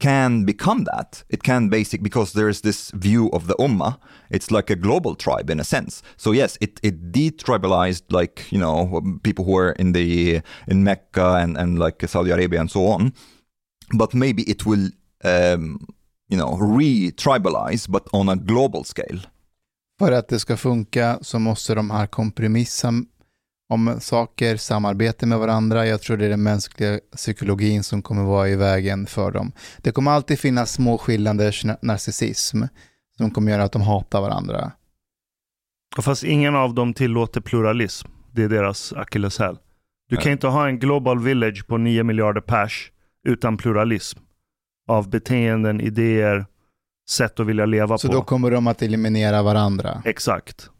[0.00, 1.22] Can become that.
[1.30, 3.98] It can basic because there is this view of the ummah.
[4.28, 6.02] It's like a global tribe in a sense.
[6.16, 11.36] So yes, it it detribalized like you know people who were in the in Mecca
[11.36, 13.12] and and like Saudi Arabia and so on.
[13.96, 14.90] But maybe it will
[15.22, 15.78] um,
[16.34, 19.20] you know, re-tribalize, but on a global scale.
[19.98, 22.92] För att det ska funka så måste de här kompromissa
[23.68, 25.86] om saker, samarbete med varandra.
[25.86, 29.52] Jag tror det är den mänskliga psykologin som kommer vara i vägen för dem.
[29.78, 32.62] Det kommer alltid finnas små skillnaders narcissism
[33.16, 34.72] som kommer göra att de hatar varandra.
[36.02, 38.08] Fast ingen av dem tillåter pluralism.
[38.32, 39.58] Det är deras akilleshäl.
[40.08, 42.92] Du kan inte ha en global village på 9 miljarder pers
[43.26, 44.18] utan pluralism.
[44.88, 46.46] Av beteenden, idéer,
[47.10, 48.14] sätt att vilja leva Så på.
[48.14, 50.02] då kommer de att eliminera varandra.
[50.04, 50.70] Exakt.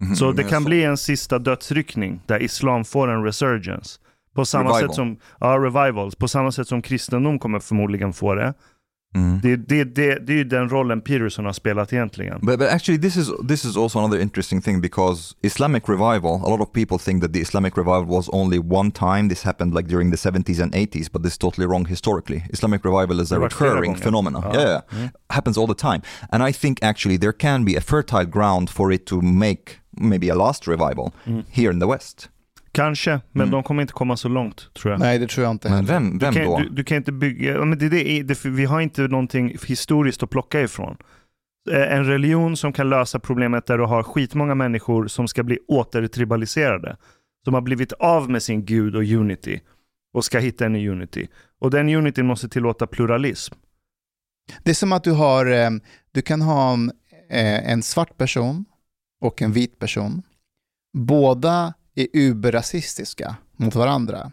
[0.00, 4.00] Mhm, Så det ja, kan så- bli en sista dödsryckning där islam får en resurgence.
[4.34, 4.80] På samma Revival.
[4.88, 6.14] sätt som, ja, revivals.
[6.16, 8.54] På samma sätt som kristendom kommer förmodligen få det.
[9.14, 9.40] Mm.
[9.42, 12.38] Det, det, det, det är ju den rollen Peterson har spelat egentligen.
[12.42, 16.40] But, but actually, this is this is also another interesting thing because Islamic revival.
[16.44, 19.28] A lot of people think that the Islamic revival was only one time.
[19.28, 22.42] This happened like during the 70s and 80s, but this is totally wrong historically.
[22.52, 23.96] Islamic revival is a recurring.
[24.02, 24.52] Ja.
[24.52, 24.80] Yeah, yeah.
[24.90, 25.10] Mm.
[25.30, 26.02] happens all the time.
[26.30, 30.28] And I think actually there can be a fertile ground for it to make maybe
[30.28, 31.44] a last revival Mm.
[31.50, 32.28] here in the West.
[32.74, 33.50] Kanske, men Mm.
[33.50, 35.00] de kommer inte komma så långt tror jag.
[35.00, 35.88] Nej, det tror jag inte Men heller.
[35.94, 36.58] vem, Du vem kan, då?
[36.58, 40.22] du, du kan inte bygga, men det, det, är- det, vi har inte någonting historiskt
[40.22, 40.96] att plocka ifrån.
[41.70, 45.58] Eh, En religion som kan lösa problemet där du har skitmånga människor som ska bli
[45.68, 46.96] återtribaliserade.
[47.44, 49.60] Som har blivit av med sin gud och unity
[50.14, 51.26] och ska hitta en ny unity.
[51.60, 53.54] Och den unityn måste tillåta pluralism.
[54.62, 55.70] Det är som att du har, eh,
[56.12, 56.74] du kan ha
[57.30, 58.64] eh, en svart person
[59.20, 60.22] och en vit person.
[60.98, 64.32] Båda är uberrasistiska mot varandra.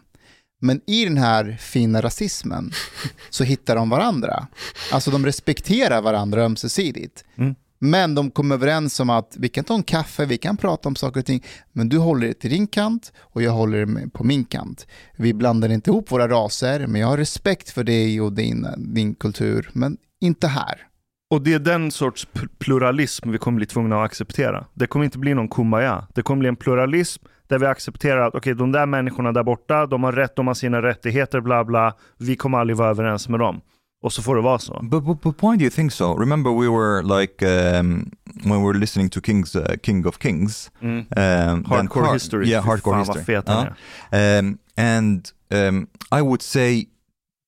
[0.60, 2.72] Men i den här fina rasismen
[3.30, 4.46] så hittar de varandra.
[4.92, 7.24] Alltså de respekterar varandra ömsesidigt.
[7.36, 7.54] Mm.
[7.84, 10.96] Men de kommer överens om att vi kan ta en kaffe, vi kan prata om
[10.96, 14.24] saker och ting, men du håller det till din kant och jag håller det på
[14.24, 14.86] min kant.
[15.16, 19.14] Vi blandar inte ihop våra raser, men jag har respekt för dig och din, din
[19.14, 20.86] kultur, men inte här.
[21.30, 24.66] Och det är den sorts pl- pluralism vi kommer bli tvungna att acceptera.
[24.74, 26.06] Det kommer inte bli någon kumbaya.
[26.14, 29.86] Det kommer bli en pluralism där vi accepterar att okej, de där människorna där borta,
[29.86, 31.94] de har rätt, de har sina rättigheter, bla bla.
[32.18, 33.60] Vi kommer aldrig vara överens med dem.
[34.02, 34.80] Och så får det vara så.
[34.82, 36.14] But, but, but why do you think so?
[36.20, 38.10] Remember, we were like um,
[38.44, 40.70] when we were listening to King's uh, King of Kings.
[40.80, 40.98] Mm.
[40.98, 42.48] Um, Hardcore har- history.
[42.50, 43.24] Yeah, hardcore fan history.
[43.24, 43.66] fet Ja.
[44.10, 44.38] är.
[44.38, 45.86] Um, and um,
[46.18, 46.86] I would say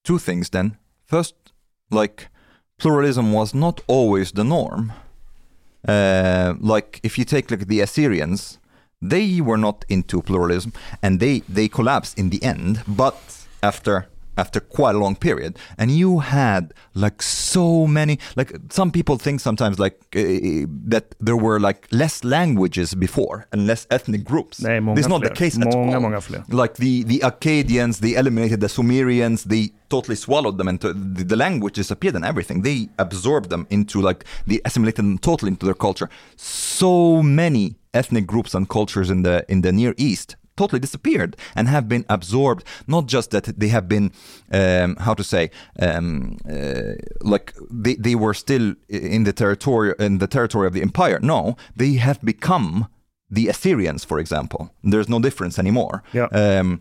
[0.06, 0.76] two things then.
[1.10, 1.34] First,
[1.90, 2.28] like
[2.82, 4.92] pluralism was not always the norm.
[5.88, 8.58] Uh, like if you take like the Assyrians,
[9.00, 12.82] they were not into pluralism, and they they collapsed in the end.
[12.86, 13.16] But
[13.62, 19.16] after after quite a long period, and you had like so many like some people
[19.18, 24.60] think sometimes like uh, that there were like less languages before and less ethnic groups.
[24.60, 25.28] Nej, This is not fler.
[25.30, 26.44] the case at all många fler.
[26.48, 31.36] like the the Akkadians, they eliminated the Sumerians, they totally swallowed them into the, the
[31.36, 32.62] language disappeared and everything.
[32.62, 36.08] They absorbed them into like they assimilated them totally into their culture.
[36.36, 41.68] So many ethnic groups and cultures in the in the Near East totally disappeared and
[41.68, 42.64] have been absorbed.
[42.86, 44.12] Not just that they have been,
[44.52, 45.50] um, how to say,
[45.82, 50.82] um, uh, like they, they were still in the territory in the territory of the
[50.82, 51.18] empire.
[51.22, 52.86] No, they have become
[53.30, 54.70] the Assyrians, for example.
[54.82, 56.02] There's no difference anymore.
[56.12, 56.28] Yeah.
[56.32, 56.80] Um,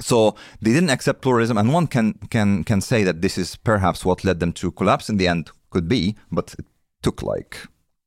[0.00, 4.04] so they didn't accept pluralism, and one can can can say that this is perhaps
[4.04, 5.50] what led them to collapse in the end.
[5.70, 6.66] Could be, but it
[7.02, 7.56] took like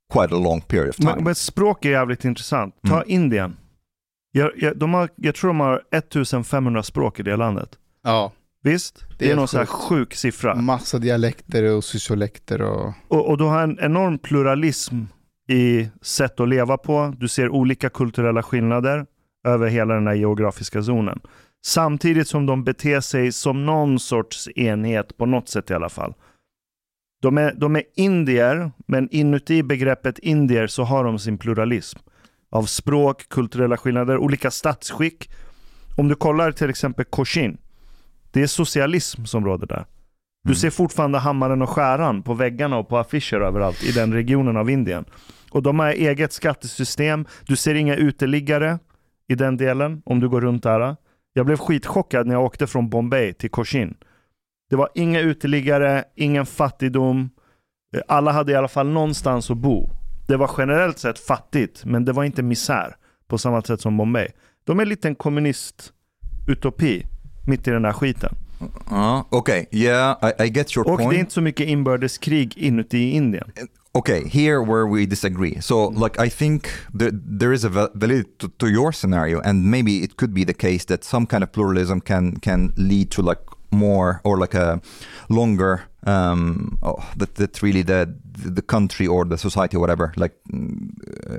[0.09, 1.15] quite a long period of time.
[1.15, 2.75] Men, men språk är jävligt intressant.
[2.87, 3.07] Ta Mm.
[3.07, 3.57] Indien.
[4.31, 7.69] Jag, jag, de har, jag tror de har 1500 språk i det landet.
[8.03, 8.31] Ja,
[8.63, 9.05] Visst?
[9.17, 10.55] Det, är är någon sån här sjuk siffra.
[10.55, 12.93] massa dialekter och sociolekter och...
[13.07, 14.95] Och, och du har en enorm pluralism
[15.49, 17.13] i sätt att leva på.
[17.17, 19.05] Du ser olika kulturella skillnader
[19.47, 21.19] över hela den här geografiska zonen.
[21.65, 26.13] Samtidigt som de beter sig som någon sorts enhet på något sätt i alla fall.
[27.21, 31.99] De är, de är indier, men inuti begreppet indier så har de sin pluralism.
[32.49, 35.29] Av språk, kulturella skillnader, olika statsskick.
[35.97, 37.57] Om du kollar till exempel Cochin.
[38.31, 39.85] Det är socialism som råder där.
[40.43, 40.55] Du Mm.
[40.55, 44.69] ser fortfarande hammaren och skäran på väggarna och på affischer överallt i den regionen av
[44.69, 45.05] Indien.
[45.51, 47.25] Och de har eget skattesystem.
[47.45, 48.79] Du ser inga uteliggare
[49.27, 50.95] i den delen om du går runt där.
[51.33, 53.97] Jag blev skitchockad när jag åkte från Bombay till Cochin.
[54.69, 57.29] Det var inga uteliggare, ingen fattigdom.
[57.95, 59.89] Eh, Alla hade i alla fall någonstans att bo.
[60.27, 62.95] Det var generellt sett fattigt, men det var inte misär
[63.27, 64.27] på samma sätt som Bombay.
[64.63, 67.05] De är lite en kommunist-utopi
[67.45, 68.35] mitt i den här skiten.
[68.91, 71.09] Uh, okay, yeah, I, I get your Och point.
[71.11, 73.51] det är inte så mycket inbördeskrig inuti Indien.
[73.93, 75.61] okay, here where we disagree.
[75.61, 76.67] So, like, I think
[76.99, 80.45] there, there is a val- validity to, to your scenario, and maybe it could be
[80.45, 84.57] the case that some kind of pluralism can can lead to like more or like
[84.57, 84.81] a
[85.29, 88.07] longer um, oh, that that really the
[88.45, 90.89] the country or the society or whatever like mm,
[91.29, 91.37] uh,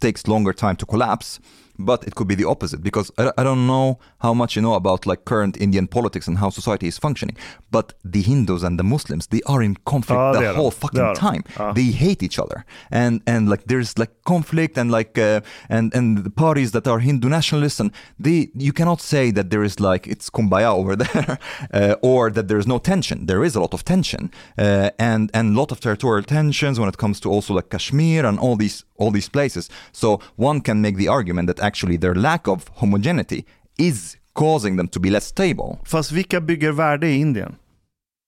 [0.00, 1.40] takes longer time to collapse
[1.84, 4.74] but it could be the opposite because I, I don't know how much you know
[4.74, 7.36] about like current Indian politics and how society is functioning
[7.70, 11.14] but the Hindus and the Muslims they are in conflict Ja, the whole fucking de.
[11.14, 11.72] time Ja.
[11.72, 16.24] they hate each other and and like there's like conflict and like uh, and and
[16.24, 20.06] the parties that are Hindu nationalists and they you cannot say that there is like
[20.06, 21.38] it's kumbaya over there
[21.72, 25.30] uh, or that there is no tension there is a lot of tension uh, and
[25.34, 28.56] and a lot of territorial tensions when it comes to also like Kashmir and all
[28.56, 32.68] these all these places so one can make the argument that actually their lack of
[32.68, 33.44] homogeneity
[33.78, 37.54] is causing them to be less stable Fast vilka bygger värde i Indien?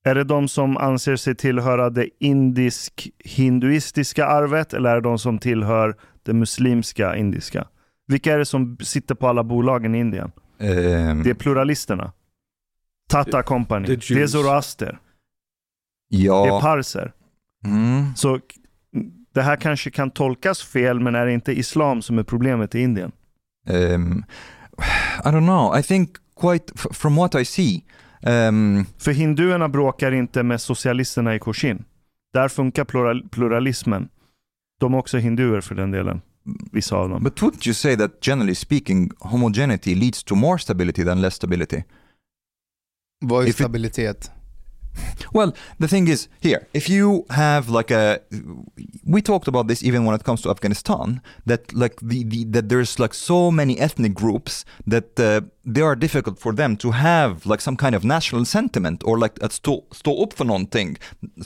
[0.04, 5.38] Är det de som anser sig tillhöra det indisk-hinduistiska arvet eller är det de som
[5.38, 7.66] tillhör det muslimska indiska?
[8.06, 10.32] Vilka är det som sitter på alla bolagen i Indien?
[10.58, 12.12] um, Det är pluralisterna.
[13.08, 13.86] Tata Company.
[13.86, 14.32] det är Det är Jews.
[14.32, 14.98] Zoroaster.
[16.10, 17.12] Det är ja parser.
[17.64, 18.44] mm, Så k-
[19.34, 22.80] det här kanske kan tolkas fel, men är det inte islam som är problemet i
[22.80, 23.12] Indien?
[23.70, 24.24] Um,
[25.24, 25.78] I don't know.
[25.78, 27.84] I think quite from what I see.
[28.26, 31.84] Um, För hinduerna bråkar inte med socialisterna i Cochin.
[32.34, 34.08] Där funkar plural, pluralismen.
[34.80, 36.20] De är också hinduer för den delen.
[36.72, 37.22] Vissa av dem.
[37.22, 41.82] but wouldn't you say that generally speaking, homogeneity leads to more stability than less stability?
[43.24, 44.30] Vad är If it- stabilitet?
[45.32, 48.20] Well, the thing is here, if you have like a,
[49.04, 52.68] we talked about this even when it comes to Afghanistan, that like the, the that
[52.68, 57.46] there's like so many ethnic groups that uh, they are difficult for them to have
[57.46, 60.96] like some kind of national sentiment or like att stå, stå upp för någonting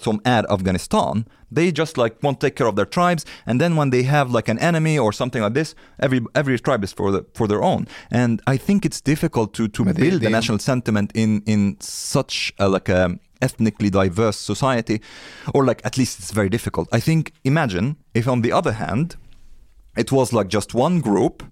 [0.01, 1.25] som är Afghanistan.
[1.55, 4.51] They just like won't take care of their tribes, and then when they have like
[4.51, 7.87] an enemy or something like this, every every tribe is for the, for their own.
[8.11, 12.53] And I think it's difficult to to build det- a national sentiment in in such
[12.59, 15.01] a, like a ethnically diverse society,
[15.55, 16.89] or like at least it's very difficult.
[16.97, 19.17] I think imagine if on the other hand,
[19.97, 21.43] it was like just one group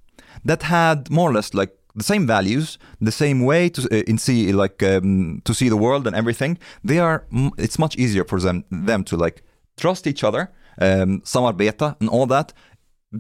[0.45, 4.19] that had more or less like the same values, the same way to uh, in
[4.19, 6.59] see like um, to see the world and everything.
[6.87, 7.25] They are
[7.59, 9.43] it's much easier for them them to like
[9.77, 10.49] trust each other,
[10.81, 12.53] um, samarbeta and all that,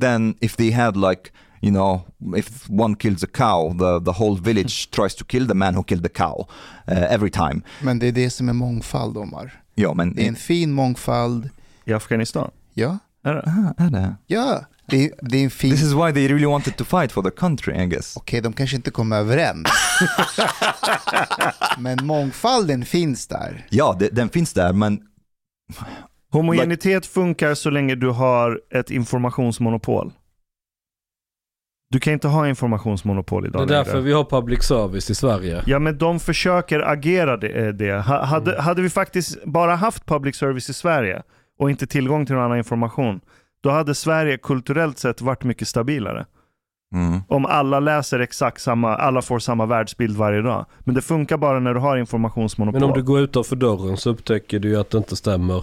[0.00, 2.00] than if they had like you know
[2.36, 5.82] if one kills a cow, the the whole village tries to kill the man who
[5.82, 6.46] killed the cow
[6.88, 7.62] uh, every time.
[7.82, 9.50] Men det är det som är mångfald, Omar.
[9.76, 11.50] Ja, men Det är en fin mångfald.
[11.86, 12.50] I Afghanistan.
[12.74, 13.42] Ja, Är det?
[13.46, 14.16] ah, är det?
[14.26, 14.64] ja.
[14.86, 15.70] Det är, det är en fin...
[15.70, 18.16] This is why they really wanted to fight for their country, I guess.
[18.16, 19.68] Okej, de kanske inte kommer överens.
[21.78, 23.66] Men mångfalden finns där.
[23.70, 25.00] Ja, det, den finns där, men
[26.32, 30.12] Homogenitet funkar så länge du har ett informationsmonopol.
[31.90, 34.04] Du kan inte ha informationsmonopol Det idag är därför längre.
[34.04, 35.62] vi har public service i Sverige.
[35.66, 37.48] Ja, men de försöker agera det.
[37.48, 37.92] eh, det.
[37.92, 38.64] Ha- Hade, Mm.
[38.64, 41.22] hade vi faktiskt bara haft public service i Sverige
[41.58, 43.20] och inte tillgång till någon annan information,
[43.64, 46.26] då hade Sverige kulturellt sett varit mycket stabilare.
[46.94, 47.20] mm.
[47.28, 50.66] Om alla läser exakt samma, alla får samma världsbild varje dag.
[50.80, 52.80] Men det funkar bara när du har informationsmonopol.
[52.80, 55.60] Men om du går utanför dörren så upptäcker du ju att det inte stämmer.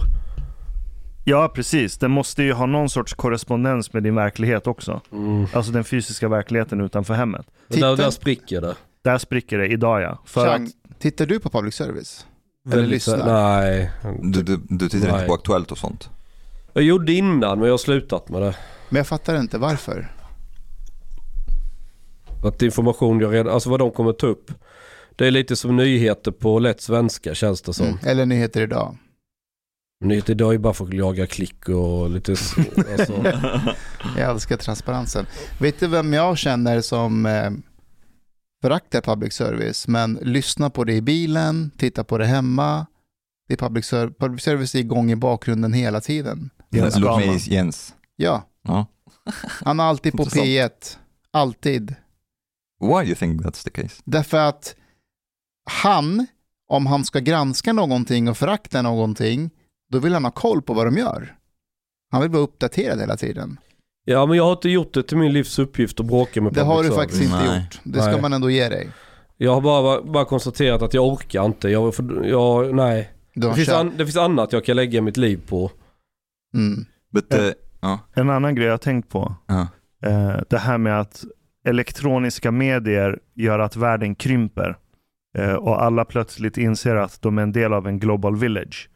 [1.24, 1.98] Ja, precis.
[1.98, 5.00] Det måste ju ha någon sorts korrespondens med din verklighet också.
[5.12, 5.46] Mm.
[5.52, 7.46] Alltså den fysiska verkligheten utanför hemmet.
[7.68, 8.74] Men Där, Titta- där spricker det.
[9.04, 10.18] Där spricker det idag ja.
[10.24, 12.26] För Chang, att, tittar du på public service?
[12.72, 13.26] Eller lyssnar?
[13.26, 13.90] Nej.
[14.22, 15.26] Du, du, du tittar inte Nej.
[15.28, 16.10] på Aktuellt och sånt?
[16.72, 18.56] Jag gjorde innan men jag har slutat med det.
[18.88, 20.12] Men jag fattar inte varför.
[22.44, 24.50] Att information jag redan, alltså vad de kommer ta upp.
[25.16, 27.86] Det är lite som nyheter på lätt svenska känns det som.
[27.86, 27.98] Mm.
[28.06, 28.96] Eller nyheter idag.
[30.04, 32.60] Nyheter idag är bara för att jaga klick och lite så,
[32.98, 33.12] alltså.
[34.18, 35.26] Jag älskar transparensen.
[35.60, 37.50] Vet du vem jag känner som eh,
[38.62, 42.86] föraktar public service, men lyssnar på det i bilen, tittar på det hemma.
[43.48, 46.50] Det är public, ser- public service är igång i bakgrunden hela tiden.
[46.72, 47.94] Jens Låt mig Jens.
[48.16, 48.86] Ja, Ja.
[49.64, 50.46] han är alltid på Intressant.
[50.48, 50.96] P1.
[51.30, 51.94] Alltid.
[52.80, 54.02] Why do you think that's the case?
[54.04, 54.74] Därför att
[55.70, 56.26] han,
[56.68, 59.50] om han ska granska någonting och förakta någonting,
[59.92, 61.36] då vill han ha koll på vad de gör.
[62.10, 63.60] Han vill vara uppdaterad hela tiden.
[64.04, 66.62] Ja men jag har inte gjort det till min livs uppgift att bråka med Det
[66.62, 66.96] har du service.
[66.96, 67.60] faktiskt inte Nej.
[67.60, 67.80] gjort.
[67.84, 68.20] Det ska Nej.
[68.20, 68.90] man ändå ge dig.
[69.36, 71.68] Jag har bara, bara konstaterat att jag orkar inte.
[71.68, 71.94] Jag,
[72.24, 73.12] jag, nej.
[73.34, 75.70] Det finns, an, det finns annat jag kan lägga mitt liv på.
[76.54, 76.84] Mm.
[77.12, 79.34] But, uh, en annan grej jag har tänkt på.
[80.04, 81.24] Eh, det här med att
[81.64, 84.76] elektroniska medier gör att världen krymper.
[85.38, 88.88] Eh, och alla plötsligt inser att de är en del av en global village.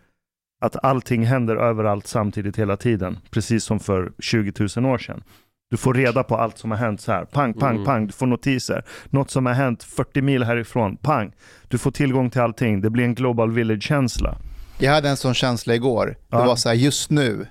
[0.61, 3.19] Att allting händer överallt samtidigt hela tiden.
[3.31, 5.23] Precis som för 20 000 år sedan.
[5.71, 7.25] Du får reda på allt som har hänt så här.
[7.25, 7.85] Pang, pang, Mm.
[7.85, 8.07] pang.
[8.07, 8.85] Du får notiser.
[9.11, 10.97] Något som har hänt 40 mil härifrån.
[10.97, 11.33] Pang.
[11.69, 12.81] Du får tillgång till allting.
[12.81, 14.39] Det blir en global village-känsla.
[14.79, 16.07] Jag hade en sån känsla igår.
[16.07, 16.47] Det Ja.
[16.47, 17.47] var så här, just nu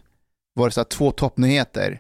[0.56, 2.00] var det så här två toppnyheter.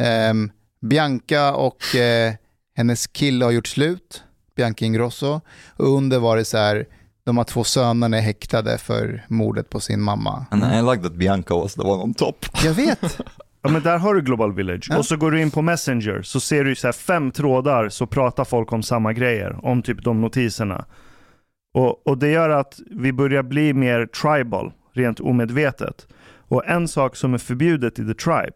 [0.00, 2.32] Ehm, Bianca och eh,
[2.76, 4.22] hennes kille har gjort slut,
[4.56, 5.40] Bianca Ingrosso.
[5.76, 6.86] Och under var det så här,
[7.24, 10.46] de har två sönerna är häktade för mordet på sin mamma.
[10.50, 12.46] And I like that Bianca was the one on top.
[12.64, 13.20] Jag vet.
[13.66, 14.86] Ja men där har du Global Village.
[14.90, 14.98] Ja.
[14.98, 18.06] Och så går du in på Messenger så ser du så här fem trådar så
[18.06, 19.66] pratar folk om samma grejer.
[19.66, 20.84] Om typ de notiserna.
[21.74, 26.06] Och, och det gör att vi börjar bli mer tribal, rent omedvetet.
[26.48, 28.54] Och en sak som är förbjudet i The Tribe,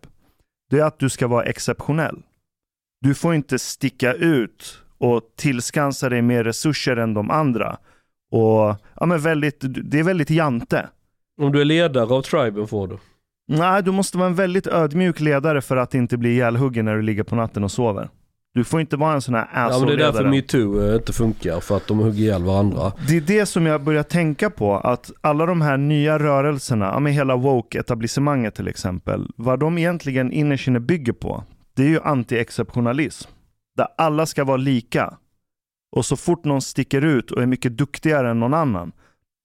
[0.71, 2.23] det är att du ska vara exceptionell.
[3.01, 7.79] Du får inte sticka ut och tillskansa dig mer resurser än de andra.
[8.31, 10.89] Och ja, men väldigt, det är väldigt jante.
[11.41, 12.99] Om du är ledare av triben får du.
[13.49, 17.03] Nej, du måste vara en väldigt ödmjuk ledare för att inte bli ihjälhuggen när du
[17.03, 18.09] ligger på natten och sover.
[18.55, 21.13] Du får inte vara en sån här Ja, men det är därför metoo eh, inte
[21.13, 22.93] funkar, för att de hugger ihjäl varandra.
[23.09, 27.13] Det är det som jag börjar tänka på, att alla de här nya rörelserna, med
[27.15, 31.45] hela woke-etablissemanget till exempel, vad de egentligen innerst inne bygger på,
[31.77, 33.29] det är ju anti-exceptionalism.
[33.77, 35.15] Där alla ska vara lika.
[35.97, 38.93] Och så fort någon sticker ut och är mycket duktigare än någon annan,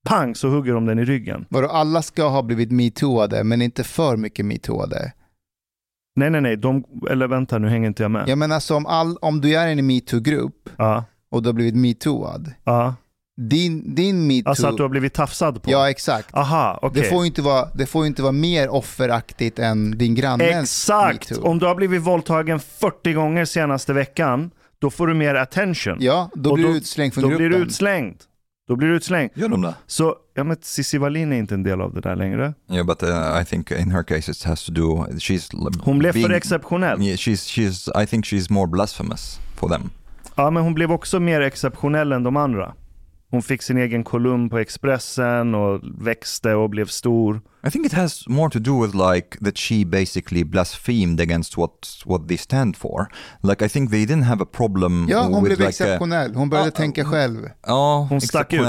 [0.05, 1.45] pang så hugger de den i ryggen.
[1.49, 5.13] Vadå, alla ska ha blivit metooade, men inte för mycket metooade.
[6.15, 8.23] Nej, nej, nej, de, eller vänta nu hänger inte jag med.
[8.29, 11.53] Jag menar, alltså, om, all, om du är i en metoo-grupp Ja, och du har
[11.53, 12.95] blivit metooad, ja.
[13.41, 14.49] din, din metoo...
[14.49, 15.71] Alltså att du har blivit tafsad på?
[15.71, 16.35] Ja, exakt.
[16.35, 17.01] Aha, okej.
[17.03, 21.29] Det, får ju inte vara, det får inte vara mer offeraktigt än din grannes Exakt!
[21.31, 21.47] metoo.
[21.47, 25.97] Om du har blivit våldtagen 40 gånger senaste veckan, då får du mer attention.
[25.99, 27.47] Ja, då blir då- du utslängd från då gruppen.
[27.49, 28.15] blir du utslängd.
[28.67, 29.31] Då blir du utslängd.
[29.35, 29.75] Gör de det?
[29.87, 32.53] Så, ja men Cissi Wallin är inte en del av det där längre.
[32.71, 35.49] Yeah, but uh, I think in her case it has to do, she's...
[35.81, 37.01] Hon blev being- för exceptionell.
[37.01, 39.89] Yeah, she's, she's, I think she's more blasphemous for them.
[40.35, 42.73] Ja, men hon blev också mer exceptionell än de andra.
[43.33, 47.41] Hon fick sin egen kolumn på Expressen och växte och blev stor.
[47.67, 51.71] I think it has more to do with like that she basically blasphemed against what
[52.05, 53.07] what they stand for.
[53.43, 56.35] Like I think they didn't have a problem Ja, hon with blev like exceptionell.
[56.35, 57.49] Hon började Ja, tänka själv.
[57.67, 58.61] Ja, Hon stack ut.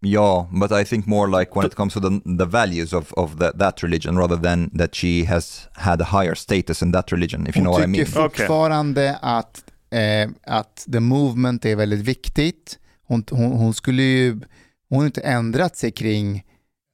[0.00, 3.38] Ja, but I think more like when it comes to the, the values of, of
[3.38, 7.46] the, that religion rather than that she has had a higher status in that religion,
[7.46, 8.26] if you know Hon what I tycker mean.
[8.26, 8.46] Okej.
[8.46, 12.78] fortfarande att, eh, att the movement är väldigt viktigt.
[13.12, 14.40] Hon, hon, hon skulle ju,
[14.88, 16.44] hon har inte ändrat sig kring,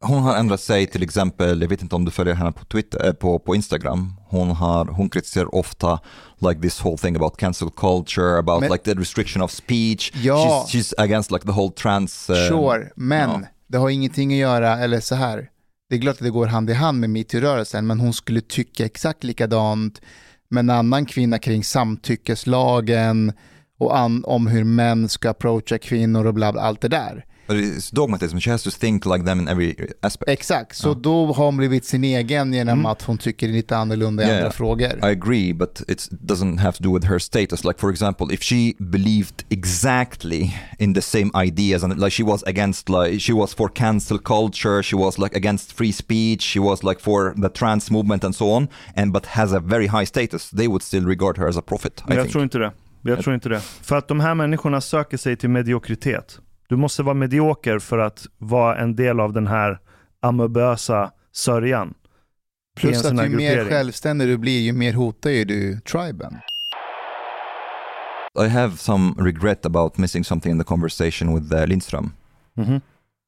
[0.00, 3.06] Hon har ändrat sig till exempel, jag vet inte om du följer henne på Twitter,
[3.06, 4.14] eh, på, på Instagram.
[4.28, 6.00] Hon, har, hon kritiserar ofta
[6.38, 10.12] like this whole thing about cancel culture, about Men- like the restriction of speech.
[10.14, 10.66] Ja.
[10.68, 12.30] She's, she's against like the whole trans...
[12.30, 13.48] eh, sure, men ja.
[13.66, 15.48] det har ingenting att göra, eller så här,
[15.90, 18.84] det är klart att det går hand i hand med metoo-rörelsen, men hon skulle tycka
[18.84, 20.00] exakt likadant
[20.50, 23.32] med en annan kvinna kring samtyckeslagen
[23.78, 27.24] och an, om hur män ska approacha kvinnor och bla bla, allt det där.
[27.92, 30.28] Dogmatism, she has to think like them in every aspect.
[30.30, 32.86] Exakt, så då har hon blivit sin egen genom Mm.
[32.86, 34.86] att hon tycker lite annorlunda i Yeah, andra frågor.
[35.02, 37.64] I agree, but it doesn't have to do with her status.
[37.64, 42.42] Like, for example, if she believed exactly in the same ideas and like she was
[42.46, 46.82] against, like, she was for cancel culture, she was like against free speech, she was
[46.82, 50.50] like for the trans movement and so on, and but has a very high status,
[50.50, 51.92] they would still regard her as a prophet.
[52.00, 52.32] I Men jag think.
[52.32, 52.72] tror inte det.
[53.08, 53.60] Jag tror inte det.
[53.60, 56.40] För att de här människorna söker sig till mediokritet.
[56.68, 59.78] Du måste vara medioker för att vara en del av den här
[60.20, 61.94] amöbösa sörjan.
[62.76, 66.38] Plus att ju mer självständig du blir, ju mer hotar ju du triben.
[68.44, 72.12] I have some regret about missing something in the conversation with uh, Lindström.
[72.54, 72.80] Mhm.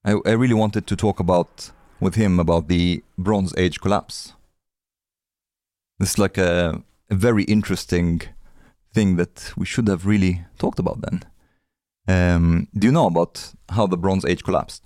[0.07, 4.35] I, I really wanted to talk about with him about the Bronze Age collapse.
[6.03, 8.21] It's like a, a very interesting
[8.95, 11.23] thing that we should have really talked about then.
[12.09, 14.83] Um, do you know about how the Bronze Age collapsed?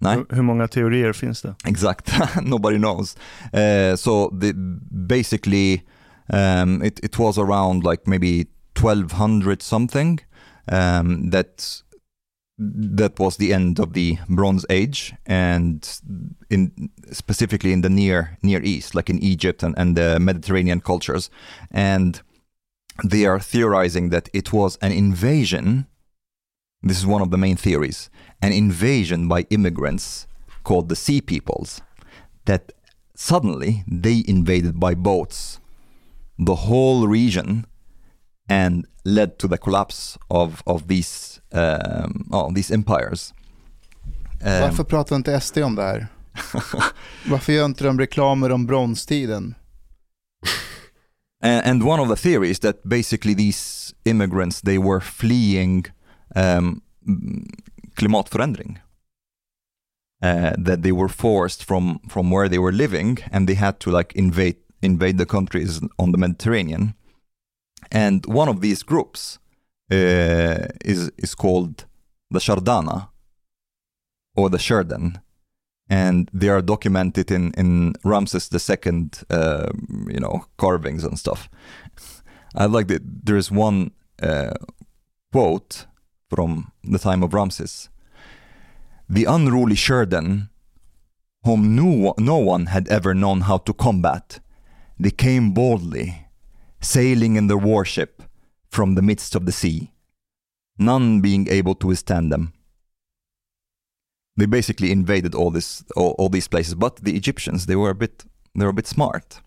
[0.00, 1.54] No, Hur- många teorier finns det?
[1.64, 2.10] exact.
[2.42, 3.14] Nobody knows.
[3.54, 4.52] Uh, so the,
[5.06, 5.82] basically,
[6.32, 8.46] um, it, it was around like maybe
[8.80, 10.18] 1200 something
[10.68, 11.82] um, that
[12.58, 16.00] that was the end of the Bronze Age, and
[16.50, 21.30] in specifically in the near Near East, like in Egypt and, and the Mediterranean cultures,
[21.70, 22.20] and
[23.04, 25.86] they are theorizing that it was an invasion.
[26.82, 30.26] This is one of the main theories: an invasion by immigrants
[30.62, 31.82] called the Sea Peoples,
[32.44, 32.72] that
[33.14, 35.60] suddenly they invaded by boats
[36.38, 37.66] the whole region
[38.48, 43.34] and led to the collapse of of these um, oh, these empires.
[44.44, 46.06] Um, Varför pratar inte SD om det här?
[47.26, 49.54] Varför gör inte de reklamer om bronstiden?
[51.42, 55.86] And, and one of the theories that basically these immigrants they were fleeing
[56.34, 56.82] um,
[57.96, 58.78] klimatförändring.
[60.22, 63.90] Uh, that they were forced from from where they were living and they had to
[63.90, 66.94] like invade invade the countries on the Mediterranean.
[67.90, 69.40] And one of these groups
[69.90, 71.86] uh, is is called
[72.30, 73.08] the Shardana
[74.36, 75.20] or the Sherdan,
[75.92, 79.68] and they are documented in in Ramses II, uh,
[80.08, 81.50] you know, carvings and stuff.
[82.54, 83.02] I like that.
[83.26, 83.90] There is one
[84.22, 84.54] uh,
[85.32, 85.86] quote
[86.30, 87.90] from the time of Ramses.
[89.06, 90.48] The unruly Sherdan,
[91.44, 94.40] whom no, no one had ever known how to combat,
[94.98, 96.26] they came boldly,
[96.80, 98.22] sailing in their warship
[98.70, 99.92] from the midst of the sea,
[100.78, 102.52] none being able to withstand them.
[104.42, 107.94] They basically invaded all this, all, all these places, but the Egyptians they were a
[107.94, 108.24] bit,
[108.56, 109.40] they were a bit smart.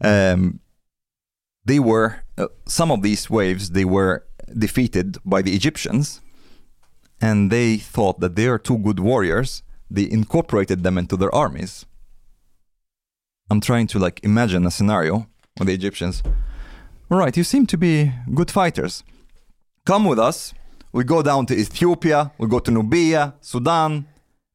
[0.00, 0.60] Um,
[1.64, 4.24] they were uh, some of these waves they were
[4.56, 6.20] defeated by the Egyptians,
[7.20, 9.64] and they thought that they are two good warriors.
[9.90, 11.86] They incorporated them into their armies.
[13.50, 15.26] I'm trying to like imagine a scenario
[15.58, 16.22] with the Egyptians.
[17.10, 19.02] All right, you seem to be good fighters.
[19.84, 20.54] Come with us.
[20.96, 22.30] We go down to Ethiopia.
[22.38, 24.04] We go to Nubia, Sudan.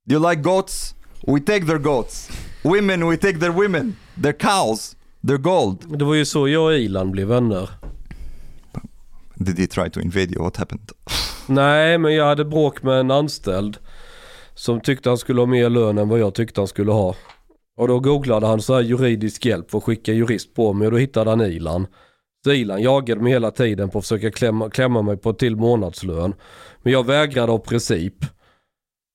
[0.07, 0.95] Do you like goats?
[1.27, 2.29] We take their goats.
[2.63, 3.97] Women, we take their women.
[4.21, 4.95] Their cows.
[5.27, 5.97] Their gold.
[5.97, 7.69] Det var ju så jag och Ilan blev vänner.
[9.35, 10.43] Did he try to invade you?
[10.43, 10.91] What happened?
[11.47, 13.77] Nej, men jag hade bråk med en anställd
[14.55, 17.15] som tyckte han skulle ha mer lön än vad jag tyckte han skulle ha.
[17.77, 20.91] Och då googlade han så här juridisk hjälp för att skicka jurist på mig och
[20.91, 21.87] då hittade han Ilan.
[22.43, 26.33] Så Ilan jagade mig hela tiden på att försöka klämma, klämma mig på till månadslön.
[26.83, 28.13] Men jag vägrade av princip.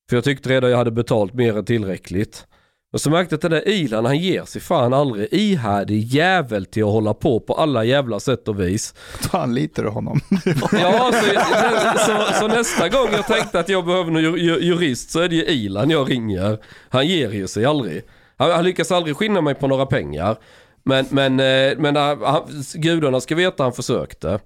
[0.09, 2.45] För jag tyckte redan jag hade betalt mer än tillräckligt.
[2.93, 5.27] Och så märkte jag att den där Ilan han ger sig fan aldrig.
[5.33, 8.93] Ihärdig jävel till att hålla på på alla jävla sätt och vis.
[9.31, 10.19] Då anlitar du honom.
[10.71, 15.11] Ja, så, så, så nästa gång jag tänkte att jag behöver någon ju- ju- jurist
[15.11, 16.57] så är det ju Ilan jag ringer.
[16.89, 18.03] Han ger ju sig aldrig.
[18.37, 20.37] Han, han lyckas aldrig skinna mig på några pengar.
[20.85, 24.39] Men, men, eh, men eh, han, gudarna ska veta han försökte.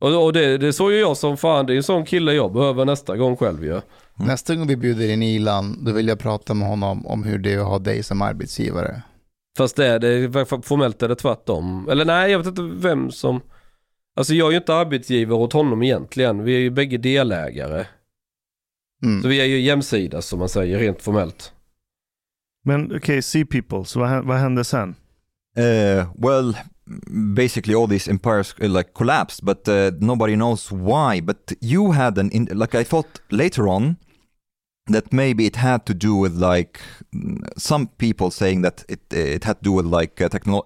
[0.00, 2.52] Och, och det, det såg ju jag som fan, det är en sån kille jag
[2.52, 3.80] behöver nästa gång själv ju.
[4.14, 7.52] Nästa gång vi bjuder in Ilan, då vill jag prata med honom om hur det
[7.52, 9.02] är att ha dig som arbetsgivare.
[9.58, 11.88] Fast det är det, formellt är det tvärtom.
[11.90, 13.40] Eller nej, jag vet inte vem som...
[14.16, 16.44] Alltså jag är ju inte arbetsgivare åt honom egentligen.
[16.44, 17.86] Vi är ju bägge delägare.
[19.02, 19.22] Mm.
[19.22, 21.52] Så vi är ju jämsides som man säger rent formellt.
[22.64, 24.94] Men okej, Sea People, så vad, vad hände sen?
[25.56, 26.54] Uh, well,
[27.34, 31.20] basically all these empires uh, like collapsed, but uh, nobody knows why.
[31.20, 33.96] But you had an in- like I thought later on
[34.86, 36.80] that maybe it had to do with like
[37.56, 40.64] some people saying that it it had to do with like techno-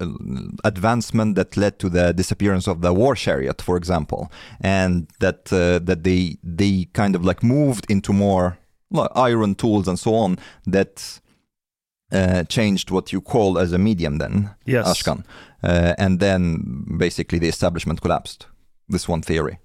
[0.64, 4.30] advancement that led to the disappearance of the war chariot, for example,
[4.60, 8.58] and that uh, that they they kind of like moved into more
[8.90, 11.20] like, iron tools and so on that
[12.14, 14.86] uh, changed what you call as a medium then Yes.
[14.86, 15.22] Ashkan.
[15.64, 16.58] Uh, and then
[16.98, 18.46] basically the establishment collapsed.
[18.92, 19.58] This one theory.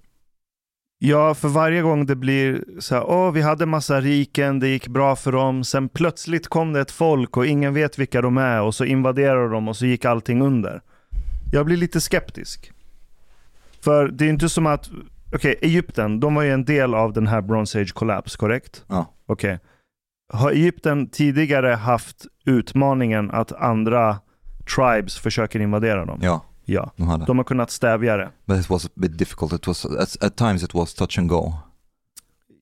[1.02, 4.88] Ja, för varje gång det blir så här, åh, vi hade massa riken, det gick
[4.88, 8.62] bra för dem, sen plötsligt kom det ett folk och ingen vet vilka de är
[8.62, 10.82] och så invaderar de och så gick allting under.
[11.52, 12.72] Jag blir lite skeptisk.
[13.80, 14.90] För det är inte som att,
[15.34, 18.84] okej, Egypten, de var ju en del av den här Bronze Age Collapse, korrekt?
[18.88, 19.14] Ja.
[19.26, 19.58] Okej.
[20.32, 24.18] Har Egypten tidigare haft utmaningen att andra
[24.74, 26.22] tribes försöker invadera dem?
[26.22, 26.92] Yeah, Ja.
[26.96, 27.24] de hade.
[27.24, 28.30] De har kunnat stävja det.
[28.46, 29.52] But it was a bit difficult.
[29.52, 31.52] It was at, at times it was touch and go.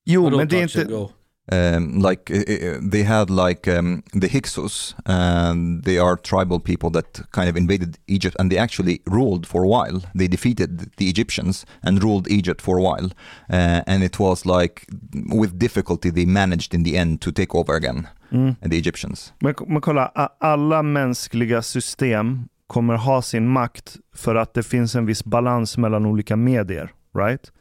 [0.05, 0.85] Jo, men det är inte...
[0.85, 1.11] go?
[1.53, 7.21] Um, like uh, they had like um, the Hyksos, and they are tribal people that
[7.31, 10.01] kind of invaded Egypt, and they actually ruled for a while.
[10.15, 13.07] They defeated the Egyptians and ruled Egypt for a while,
[13.51, 14.87] uh, and it was like
[15.33, 18.57] with difficulty they managed in the end to take over again, Mm.
[18.71, 19.33] the Egyptians.
[19.41, 25.07] Men, men kolla, alla mänskliga system kommer ha sin makt för att det finns en
[25.07, 26.91] viss balans mellan olika medier.
[27.19, 27.53] Right?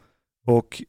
[0.46, 0.82] Och,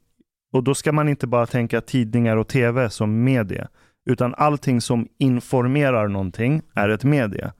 [0.52, 3.68] och då ska man inte bara tänka tidningar och tv som medie,
[4.10, 7.52] utan allting som informerar någonting är ett medie.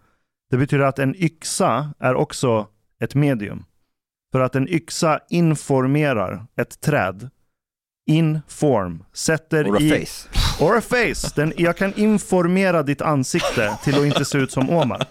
[0.51, 2.67] Det betyder att en yxa är också
[3.01, 3.65] ett medium.
[4.33, 7.31] För att en yxa informerar ett träd.
[8.07, 9.05] Inform.
[9.13, 9.91] Sätter Or a i...
[9.91, 10.29] face.
[10.65, 11.33] Or a face.
[11.37, 15.07] Den, jag kan informera ditt ansikte till att inte se ut som Omar.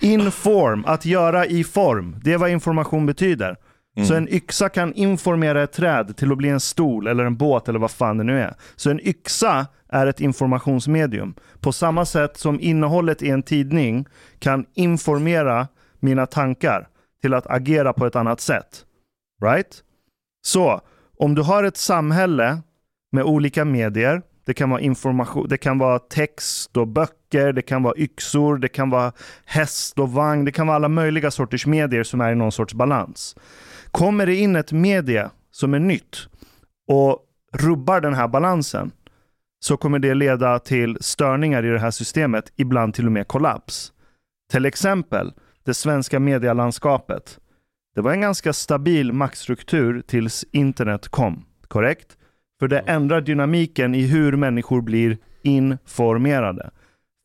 [0.00, 2.16] Inform, att göra i form.
[2.24, 3.56] Det är vad information betyder.
[3.96, 4.08] Mm.
[4.08, 7.68] Så en yxa kan informera ett träd till att bli en stol eller en båt
[7.68, 8.54] eller vad fan det nu är.
[8.76, 11.34] Så en yxa är ett informationsmedium.
[11.60, 14.06] På samma sätt som innehållet i en tidning
[14.38, 15.68] kan informera
[15.98, 16.88] mina tankar
[17.22, 18.84] till att agera på ett annat sätt.
[19.44, 19.82] Right?
[20.42, 20.80] Så,
[21.18, 22.58] om du har ett samhälle
[23.12, 27.82] med olika medier, det kan vara information, det kan vara text och böcker, det kan
[27.82, 29.12] vara yxor, det kan vara
[29.44, 32.74] häst och vagn, det kan vara alla möjliga sorters medier som är i någon sorts
[32.74, 33.36] balans.
[33.90, 36.16] Kommer det in ett medie som är nytt
[36.88, 37.18] och
[37.52, 38.90] rubbar den här balansen
[39.60, 43.92] så kommer det leda till störningar i det här systemet, ibland till och med kollaps.
[44.50, 45.32] Till exempel
[45.64, 47.38] det svenska medielandskapet.
[47.94, 52.16] Det var en ganska stabil maktstruktur tills internet kom, korrekt?
[52.60, 56.70] För det ändrar dynamiken i hur människor blir informerade.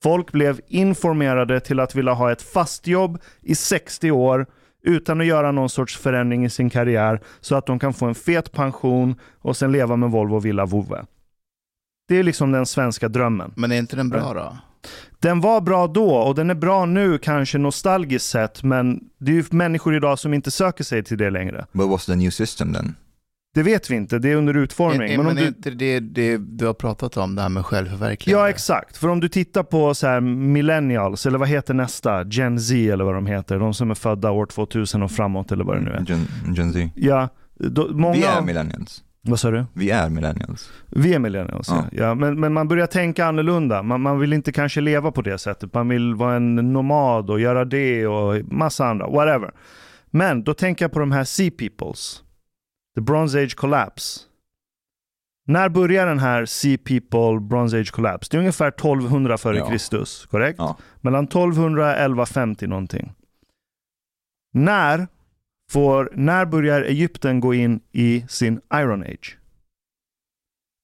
[0.03, 4.45] Folk blev informerade till att vilja ha ett fast jobb i 60 år
[4.85, 8.15] utan att göra någon sorts förändring i sin karriär så att de kan få en
[8.15, 11.05] fet pension och sen leva med Volvo Villa Vove.
[12.07, 13.53] Det är liksom den svenska drömmen.
[13.55, 14.57] Men är inte den bra då?
[15.19, 19.35] Den var bra då och den är bra nu kanske nostalgiskt sett men det är
[19.35, 21.65] ju människor idag som inte söker sig till det längre.
[21.71, 22.95] But what's the new system then?
[23.55, 25.09] Det vet vi inte, det är under utformning.
[25.09, 25.47] Är, är, men om men är du...
[25.47, 28.43] inte det, det du har pratat om, det här med självförverkligande?
[28.43, 32.23] Ja exakt, för om du tittar på så här millennials, eller vad heter nästa?
[32.23, 35.63] Gen Z eller vad de heter, de som är födda år 2000 och framåt eller
[35.63, 36.05] vad det nu är.
[36.07, 36.89] Gen, Gen Z.
[36.95, 38.15] Ja, då, många...
[38.15, 39.03] Vi är millennials.
[39.21, 39.65] Vad sa du?
[39.73, 40.71] Vi är millennials.
[40.89, 41.85] Vi är millennials, ja.
[41.91, 42.03] Ja.
[42.03, 43.83] ja men, men man börjar tänka annorlunda.
[43.83, 45.73] Man, man vill inte kanske leva på det sättet.
[45.73, 49.51] Man vill vara en nomad och göra det och massa andra, whatever.
[50.11, 52.21] Men då tänker jag på de här Sea Peoples.
[52.95, 54.19] The Bronze Age Collapse.
[55.47, 58.27] När börjar den här Sea People Bronze Age Collapse?
[58.31, 59.69] Det är ungefär 1200 före Ja.
[59.69, 60.59] Kristus, korrekt?
[60.59, 60.77] Ja.
[61.01, 63.13] Mellan 1200 och 1150 någonting.
[64.53, 65.07] När,
[65.71, 69.37] får, när börjar Egypten gå in i sin Iron Age?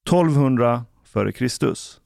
[0.07, 2.01] 1200 före Kristus.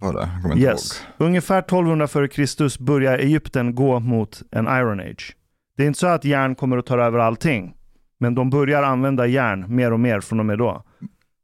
[0.00, 0.18] Var det?
[0.20, 1.02] Jag kommer inte Yes.
[1.18, 5.36] Ungefär 1200 före Kristus börjar Egypten gå mot en Iron Age.
[5.76, 7.74] Det är inte så att järn kommer att ta över allting.
[8.20, 10.82] Men de börjar använda järn mer och mer från och med då.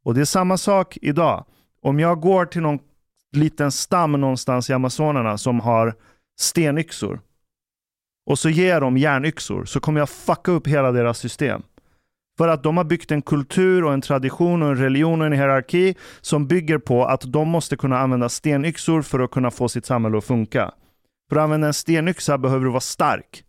[0.03, 1.45] Och det är samma sak idag.
[1.81, 2.79] Om jag går till någon
[3.31, 5.95] liten stam någonstans i Amazonerna som har
[6.39, 7.19] stenyxor
[8.25, 11.61] och så ger de järnyxor så kommer jag fucka upp hela deras system.
[12.37, 15.33] För att de har byggt en kultur och en tradition och en religion och en
[15.33, 19.85] hierarki som bygger på att de måste kunna använda stenyxor för att kunna få sitt
[19.85, 20.71] samhälle att funka.
[21.29, 23.43] För att använda en stenyxa behöver du vara stark.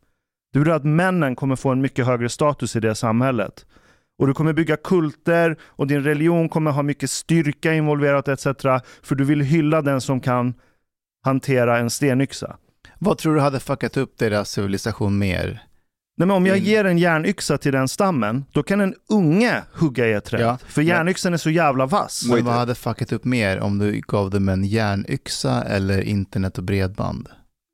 [0.52, 3.66] Det betyder att männen kommer få en mycket högre status i det samhället.
[4.18, 8.44] Och du kommer bygga kulter och din religion kommer ha mycket styrka involverat etc.
[9.02, 10.54] För du vill hylla den som kan
[11.24, 12.56] hantera en stenyxa.
[12.98, 15.62] Vad tror du hade fuckat upp deras civilisation mer?
[16.16, 16.68] Nej, men om jag Mm.
[16.68, 20.40] ger en järnyxa till den stammen, då kan en unge hugga i ett träd.
[20.40, 22.22] Ja, för järnyxan är så jävla vass.
[22.30, 26.64] Men vad hade fuckat upp mer om du gav dem en järnyxa eller internet och
[26.64, 27.28] bredband?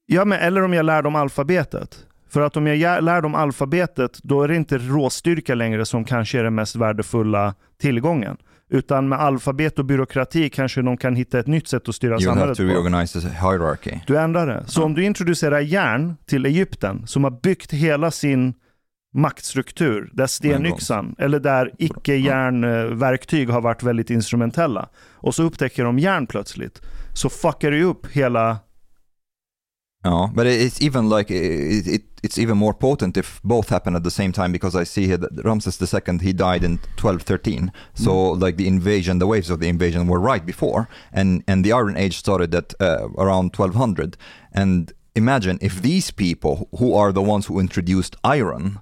[0.07, 2.07] Ja, men eller om jag lär dem alfabetet.
[2.35, 6.39] För att om jag lär dem alfabetet, då är det inte råstyrka längre som kanske
[6.39, 8.37] är den mest värdefulla tillgången.
[8.71, 12.19] Utan med alfabet och byråkrati kanske de kan hitta ett nytt sätt att styra You
[12.19, 12.69] will have samhället to på.
[12.69, 13.99] reorganize the hierarchy.
[14.07, 14.65] Du ändrar det.
[14.67, 18.55] Så om du introducerar järn till Egypten, som har byggt hela sin
[19.13, 26.27] maktstruktur, där stenyxan, eller där icke-järnverktyg har varit väldigt instrumentella, och så upptäcker de järn
[26.27, 26.81] plötsligt,
[27.13, 28.59] så fuckar ju upp hela...
[30.05, 34.03] Ja, but it's even like it, it, it's even more potent if both happen at
[34.05, 37.71] the same time because I see here that Ramses II he died in 1213.
[37.95, 41.73] So like the invasion, the waves of the invasion were right before, and and the
[41.73, 44.17] Iron Age started at uh, around 1200.
[44.55, 48.79] And imagine if these people who are the ones who introduced iron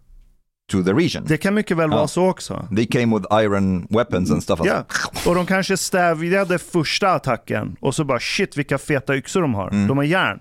[0.68, 2.68] to the region, Det kan mycket väl vara så också.
[2.76, 4.60] they came with iron weapons and stuff.
[4.64, 4.84] Ja,
[5.26, 9.68] och de kanske stävjade första attacken och så bara shit vilka feta yxor de har.
[9.70, 9.88] Mm.
[9.88, 10.40] De har järn.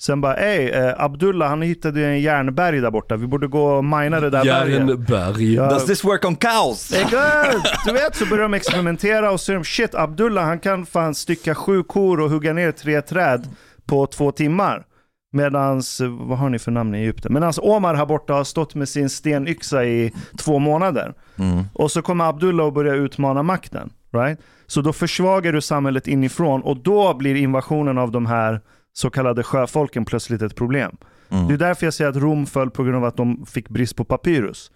[0.00, 3.16] Sen bara ey, eh, Abdullah han hittade en järnberg där borta.
[3.16, 4.44] Vi borde gå och mina det där.
[4.44, 5.54] Järnberg.
[5.54, 5.70] Ja.
[5.70, 6.92] Does this work on cows?
[6.92, 7.86] Exakt!
[7.86, 11.14] Du vet, så börjar de experimentera och så är de shit, Abdullah han kan fan
[11.14, 13.48] stycka sju kor och hugga ner tre träd
[13.86, 14.84] på två timmar.
[15.32, 17.32] Medans, vad har ni för namn i Egypten?
[17.32, 21.14] Medans Omar här borta har stått med sin stenyxa i två månader.
[21.38, 21.64] Mm.
[21.72, 23.90] Och så kommer Abdullah och börjar utmana makten.
[24.12, 24.40] Right?
[24.66, 28.60] Så då försvagar du samhället inifrån och då blir invasionen av de här
[28.98, 30.96] så kallade sjöfolken plötsligt ett problem.
[31.30, 31.48] Mm.
[31.48, 33.96] Det är därför jag säger att Rom föll på grund av att de fick brist
[33.96, 34.70] på papyrus.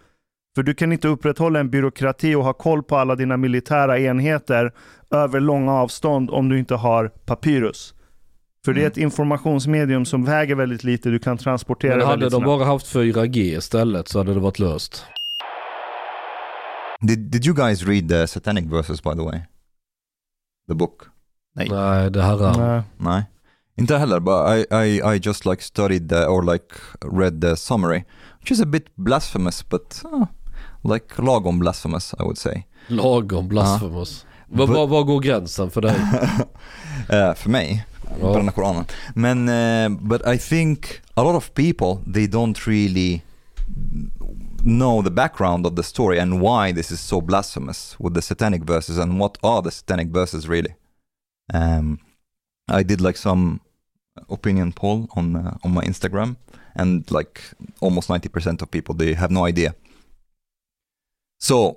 [0.55, 4.73] För du kan inte upprätthålla en byråkrati och ha koll på alla dina militära enheter
[5.11, 7.95] över långa avstånd om du inte har papyrus.
[8.65, 8.91] För det är Mm.
[8.93, 12.45] ett informationsmedium som väger väldigt lite, du kan transportera Men hade de snabbt.
[12.45, 15.05] bara haft 4G istället så hade det varit löst.
[17.01, 19.41] Did Did you guys read the Satanic verses by the way?
[20.69, 21.03] The book?
[21.55, 21.69] Nej.
[21.71, 22.83] Nej, det här är...
[22.99, 23.19] Nej.
[23.21, 23.23] No.
[23.77, 28.05] Inte heller, but I, I, I just like studied the, or like read the summary,
[28.41, 30.27] which is a bit blasphemous, but uh,
[30.85, 32.67] like lagom blasphemous, I would say.
[32.89, 34.27] Lagom blasphemous.
[34.49, 35.95] Var, var, var går gränsen för dig?
[37.09, 37.87] Eh, för mig,
[38.21, 38.33] Ja.
[38.33, 38.85] bränna Koranen.
[39.15, 43.23] Men, eh, but I think a lot of people, they don't really
[44.65, 48.63] know the background of the story and why this is so blasphemous with the satanic
[48.63, 50.75] verses and what are the satanic verses really.
[51.55, 51.99] Um,
[52.81, 53.61] I did like some
[54.29, 56.37] opinion poll on uh, on my Instagram
[56.75, 57.41] and like
[57.81, 59.75] almost 90% of people they have no idea.
[61.41, 61.77] So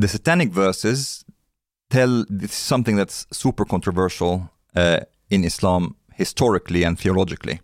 [0.00, 1.24] the satanic verses
[1.90, 7.60] tell this is something that's super controversial uh, in Islam historically and theologically.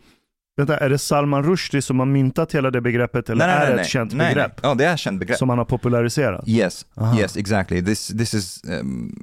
[0.57, 3.89] Vänta, är det Salman Rushdie som har myntat hela det begreppet eller är det ett
[3.89, 4.71] känt nej, begrepp Nej.
[4.71, 5.39] Ja, det är ett känt begrepp.
[5.39, 6.49] som han har populariserat?
[6.49, 7.19] Yes, Aha.
[7.19, 7.85] yes, exactly.
[7.85, 9.15] This this is um,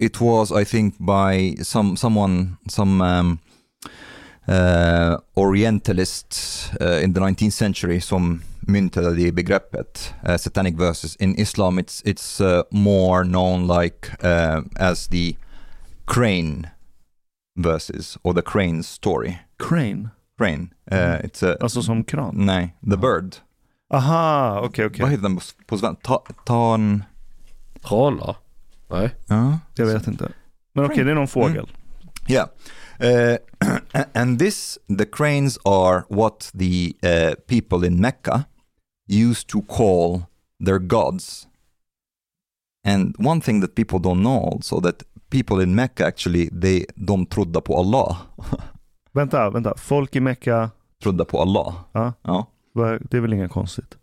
[0.00, 3.38] it was I think by some someone some um,
[4.48, 6.34] uh, orientalist
[6.80, 11.16] uh, in the 19th century som myntade det begreppet uh, satanic verses.
[11.16, 15.36] In Islam, it's it's uh, more known like uh, as the
[16.06, 16.68] crane
[17.56, 19.38] verses or the crane story.
[19.58, 20.08] Crane?
[20.38, 20.68] Crane.
[20.92, 22.34] Uh, it's a Alltså som kran?
[22.36, 23.36] nej, the bird.
[23.90, 25.02] Aha, okej okej.
[25.02, 26.18] Vad heter den på, på svenska?
[26.44, 27.04] Tan...
[27.82, 28.34] Trana?
[28.90, 29.14] Nej.
[29.26, 29.58] Ja.
[29.74, 30.32] Jag vet inte.
[30.72, 31.70] Men okej, det är någon fågel.
[32.28, 32.48] Yeah.
[33.00, 33.36] Uh,
[34.14, 38.44] and this, the cranes are what the uh, people in Mecca
[39.08, 40.22] used to call
[40.64, 41.46] their gods.
[42.86, 47.26] And one thing that people don't know also that people in Mecca actually, they, de
[47.26, 48.16] trodde på Allah.
[49.12, 49.74] Vänta, vänta.
[49.76, 50.70] Folk i Mecka,
[51.02, 51.74] Trodde på Allah.
[51.92, 52.12] Ja.
[52.22, 52.46] Ja.
[53.10, 53.96] det är väl inget konstigt?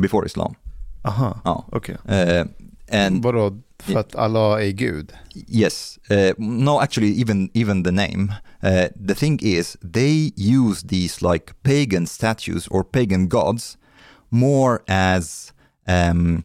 [0.00, 0.54] Before Islam.
[1.04, 1.64] Aha, Ja.
[1.72, 1.94] okej.
[2.04, 2.46] Uh,
[2.90, 5.12] and Vadå, för att Allah är Gud?
[5.48, 5.98] Yes.
[6.10, 8.32] Uh, no, actually, even even the name.
[8.62, 13.78] Uh, the thing is, they use these like pagan statues or pagan gods
[14.30, 15.52] more as
[15.86, 16.44] um,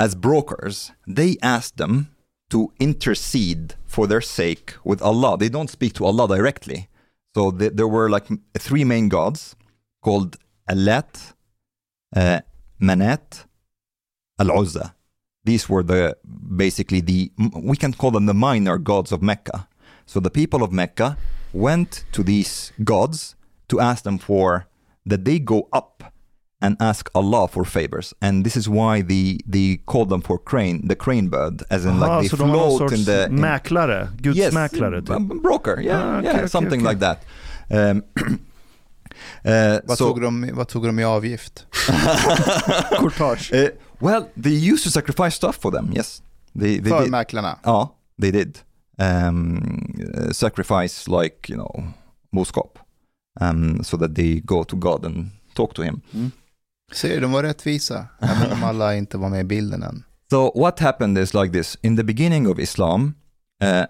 [0.00, 0.92] as brokers.
[1.06, 2.06] They ask them
[2.50, 5.36] to intercede for their sake with Allah.
[5.38, 6.88] They don't speak to Allah directly.
[7.34, 8.26] So th- there were like
[8.58, 9.54] three main gods
[10.02, 10.36] called
[10.68, 11.34] Allat,
[12.16, 12.40] uh,
[12.80, 13.44] Manat,
[14.38, 14.94] Al-Uzza
[15.44, 16.16] these were the
[16.56, 17.30] basically the
[17.62, 19.66] we can call them the minor gods of Mecca.
[20.06, 21.16] So the people of Mecca
[21.52, 23.36] went to these gods
[23.68, 24.66] to ask them for
[25.06, 26.02] that they go up
[26.60, 30.88] and ask Allah for favors, and this is why the they call them for crane,
[30.88, 33.04] the crane bird, as in Aha, like så they de var någon float sorts in
[33.04, 34.08] the in- mäklare?
[34.22, 35.10] Gudsmäklare typ?
[35.10, 36.88] a broker, yeah, Ah, okay, yeah, okay, something okay.
[36.90, 37.24] like that.
[37.70, 38.02] Um,
[39.44, 41.66] uh, Vad, so- tog de, vad tog de i avgift?
[43.00, 43.52] Courtage.
[44.00, 45.92] Well, they used to sacrifice stuff for them.
[45.96, 46.22] Yes,
[46.54, 47.10] they, they För did.
[47.10, 47.58] mäklarna?
[47.64, 48.58] Ja, they did.
[48.98, 51.84] Um, sacrifice like, you know,
[52.32, 52.78] boskap.
[53.40, 56.00] Um, so that they go to God and talk to him.
[56.92, 58.06] Ser du, de var rättvisa.
[58.20, 60.04] Även om alla inte var med i bilden än.
[60.30, 61.78] So what happened is like this.
[61.82, 63.14] In the beginning of Islam,
[63.64, 63.84] uh,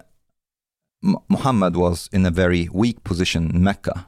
[1.27, 4.03] Muhammad was in a very weak position in Mecca.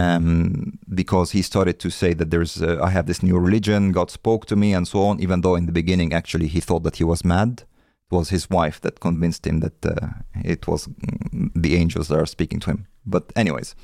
[0.00, 4.10] Um, because he started to say that there's, uh, I have this new religion, God
[4.10, 6.96] spoke to me and so on, even though in the beginning actually he thought that
[6.96, 7.64] he was mad.
[8.10, 10.08] It was his wife that convinced him that uh,
[10.44, 12.86] it was mm, the angels that are speaking to him.
[13.04, 13.74] But anyways,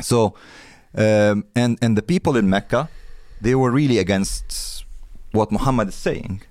[0.00, 0.34] so,
[0.94, 2.88] um, and, and the people in Mecca,
[3.40, 4.84] they were really against
[5.32, 6.42] what Muhammad is saying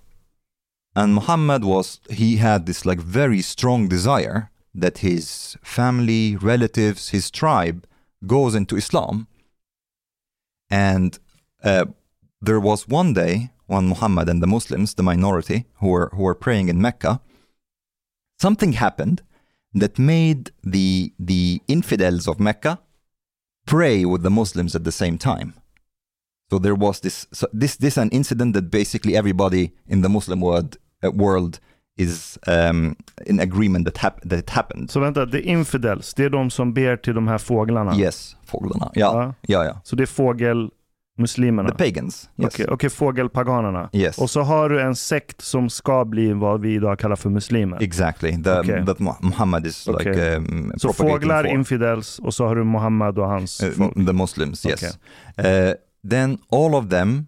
[0.96, 7.30] and Muhammad was he had this like very strong desire that his family relatives his
[7.32, 7.86] tribe
[8.26, 9.28] goes into islam.
[10.70, 11.18] And
[11.64, 11.86] uh,
[12.42, 16.36] there was one day when muhammad and the muslims the minority who were who were
[16.36, 17.22] praying in mecca
[18.40, 19.22] something happened
[19.74, 22.80] that made the the infidels of mecca
[23.66, 25.54] pray with the muslims at the same time.
[26.50, 30.42] So there was this so this this an incident that basically everybody in the Muslim
[30.42, 31.60] world uh, world
[32.02, 32.96] is um,
[33.26, 34.92] in agreement that hap- that it happened.
[34.92, 37.96] Så vänta, the infidels, det är de som ber till de här fåglarna?
[37.98, 38.92] Yes, fåglarna.
[38.94, 39.34] Ja, Ja.
[39.42, 39.82] ja, ja.
[39.84, 41.70] Så det är fågelmuslimerna?
[41.70, 42.30] The pagans.
[42.38, 42.54] Yes.
[42.54, 43.90] Okej, okej, fågelpaganerna.
[43.94, 44.18] Yes.
[44.18, 47.84] Och så har du en sekt som ska bli vad vi idag kallar för muslimer.
[47.84, 48.44] Exactly.
[48.44, 48.86] The, Okay.
[48.86, 50.36] That Mu- Muhammad is like Okay.
[50.36, 51.52] um, Så fåglar, for.
[51.52, 53.94] infidels och så har du Muhammad och hans Uh, folk.
[53.94, 54.84] the Muslims, yes.
[54.84, 55.74] Uh,
[56.10, 57.26] then all of them,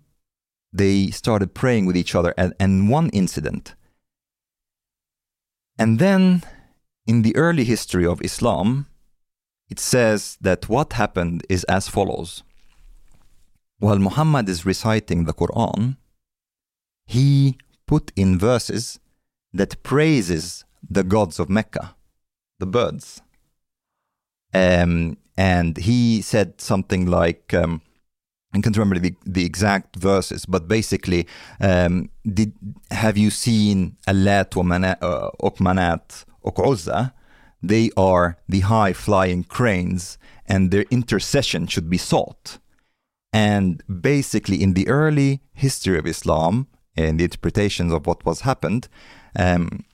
[0.77, 3.75] they started praying with each other, and, and one incident.
[5.77, 6.43] And then,
[7.07, 8.87] in the early history of Islam,
[9.69, 12.43] it says that what happened is as follows.
[13.79, 15.97] While Muhammad is reciting the Quran,
[17.05, 17.57] he
[17.87, 18.99] put in verses
[19.53, 21.95] that praises the gods of Mecca,
[22.59, 23.21] the birds.
[24.53, 27.81] Um, and he said something like, um,
[28.53, 31.27] I can't remember the, the exact verses, but basically,
[31.61, 32.53] um, did,
[32.91, 35.29] have you seen Mana- uh,
[35.59, 37.13] Manat och Uzza?
[37.63, 42.57] They are the high flying cranes and their intercession should be sought.
[43.31, 48.89] And basically, in the early history of Islam and the interpretations of what was happened,
[49.37, 49.85] um,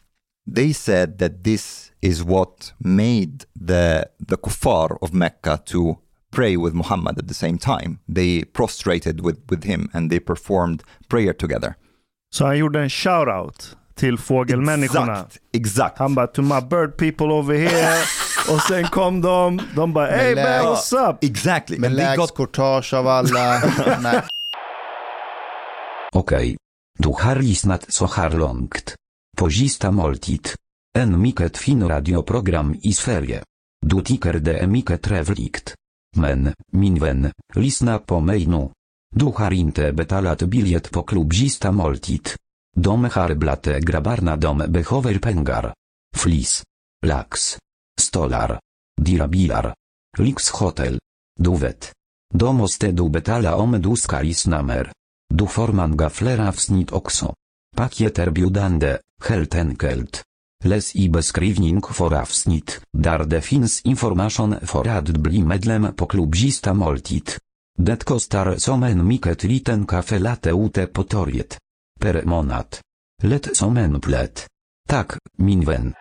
[0.47, 5.99] they said that this is what made the the kuffar of Mecca to
[6.31, 7.99] pray with Muhammad at the same time.
[8.15, 11.75] They prostrated with, with him and they performed prayer together.
[12.35, 15.13] Så han gjorde en shout-out till fågelmänniskorna.
[15.13, 15.97] Exakt, exakt.
[15.97, 18.03] Han bara to my bird people over here.
[18.55, 21.23] och sen kom de, de bara hey man what's up?
[21.23, 21.79] Exactly.
[21.79, 23.61] Med lägst got courtage av alla.
[26.13, 26.57] Okej.
[26.99, 28.95] Du har lyssnat så här långt.
[29.37, 30.49] På sista måltid.
[30.97, 33.43] En mycket fin radioprogram i Sverige.
[33.85, 35.73] Du tycker det är mycket trevligt.
[36.17, 38.69] Men, min vän, lyssna på mig nu.
[39.15, 42.07] Du har inte betalat biljett på klubzista moltit.
[42.09, 42.29] måltid.
[42.75, 45.73] De har dom grabbarna de behöver pengar.
[46.15, 46.63] Flis.
[47.05, 47.57] Lax.
[47.99, 48.59] Stolar.
[49.01, 49.75] Dirabilar.
[50.17, 50.99] Lyxhotel.
[51.39, 51.93] Du vet.
[52.33, 54.91] Då måste du betala om du ska lyssna mer.
[55.29, 57.33] Du får många fler avsnitt också.
[57.75, 58.97] Paket erbjudande,
[60.63, 60.69] Les.
[60.69, 66.35] Läs i beskrivning för avsnitt, där det finns information för att bli medlem på klubb
[66.35, 66.73] moltit.
[66.73, 67.31] måltid.
[67.77, 71.57] Det kostar som en mycket liten kafe late ute på torget.
[71.99, 72.65] Per månad.
[73.23, 74.47] Lätt som en plätt.
[74.89, 75.93] Tack, min vän.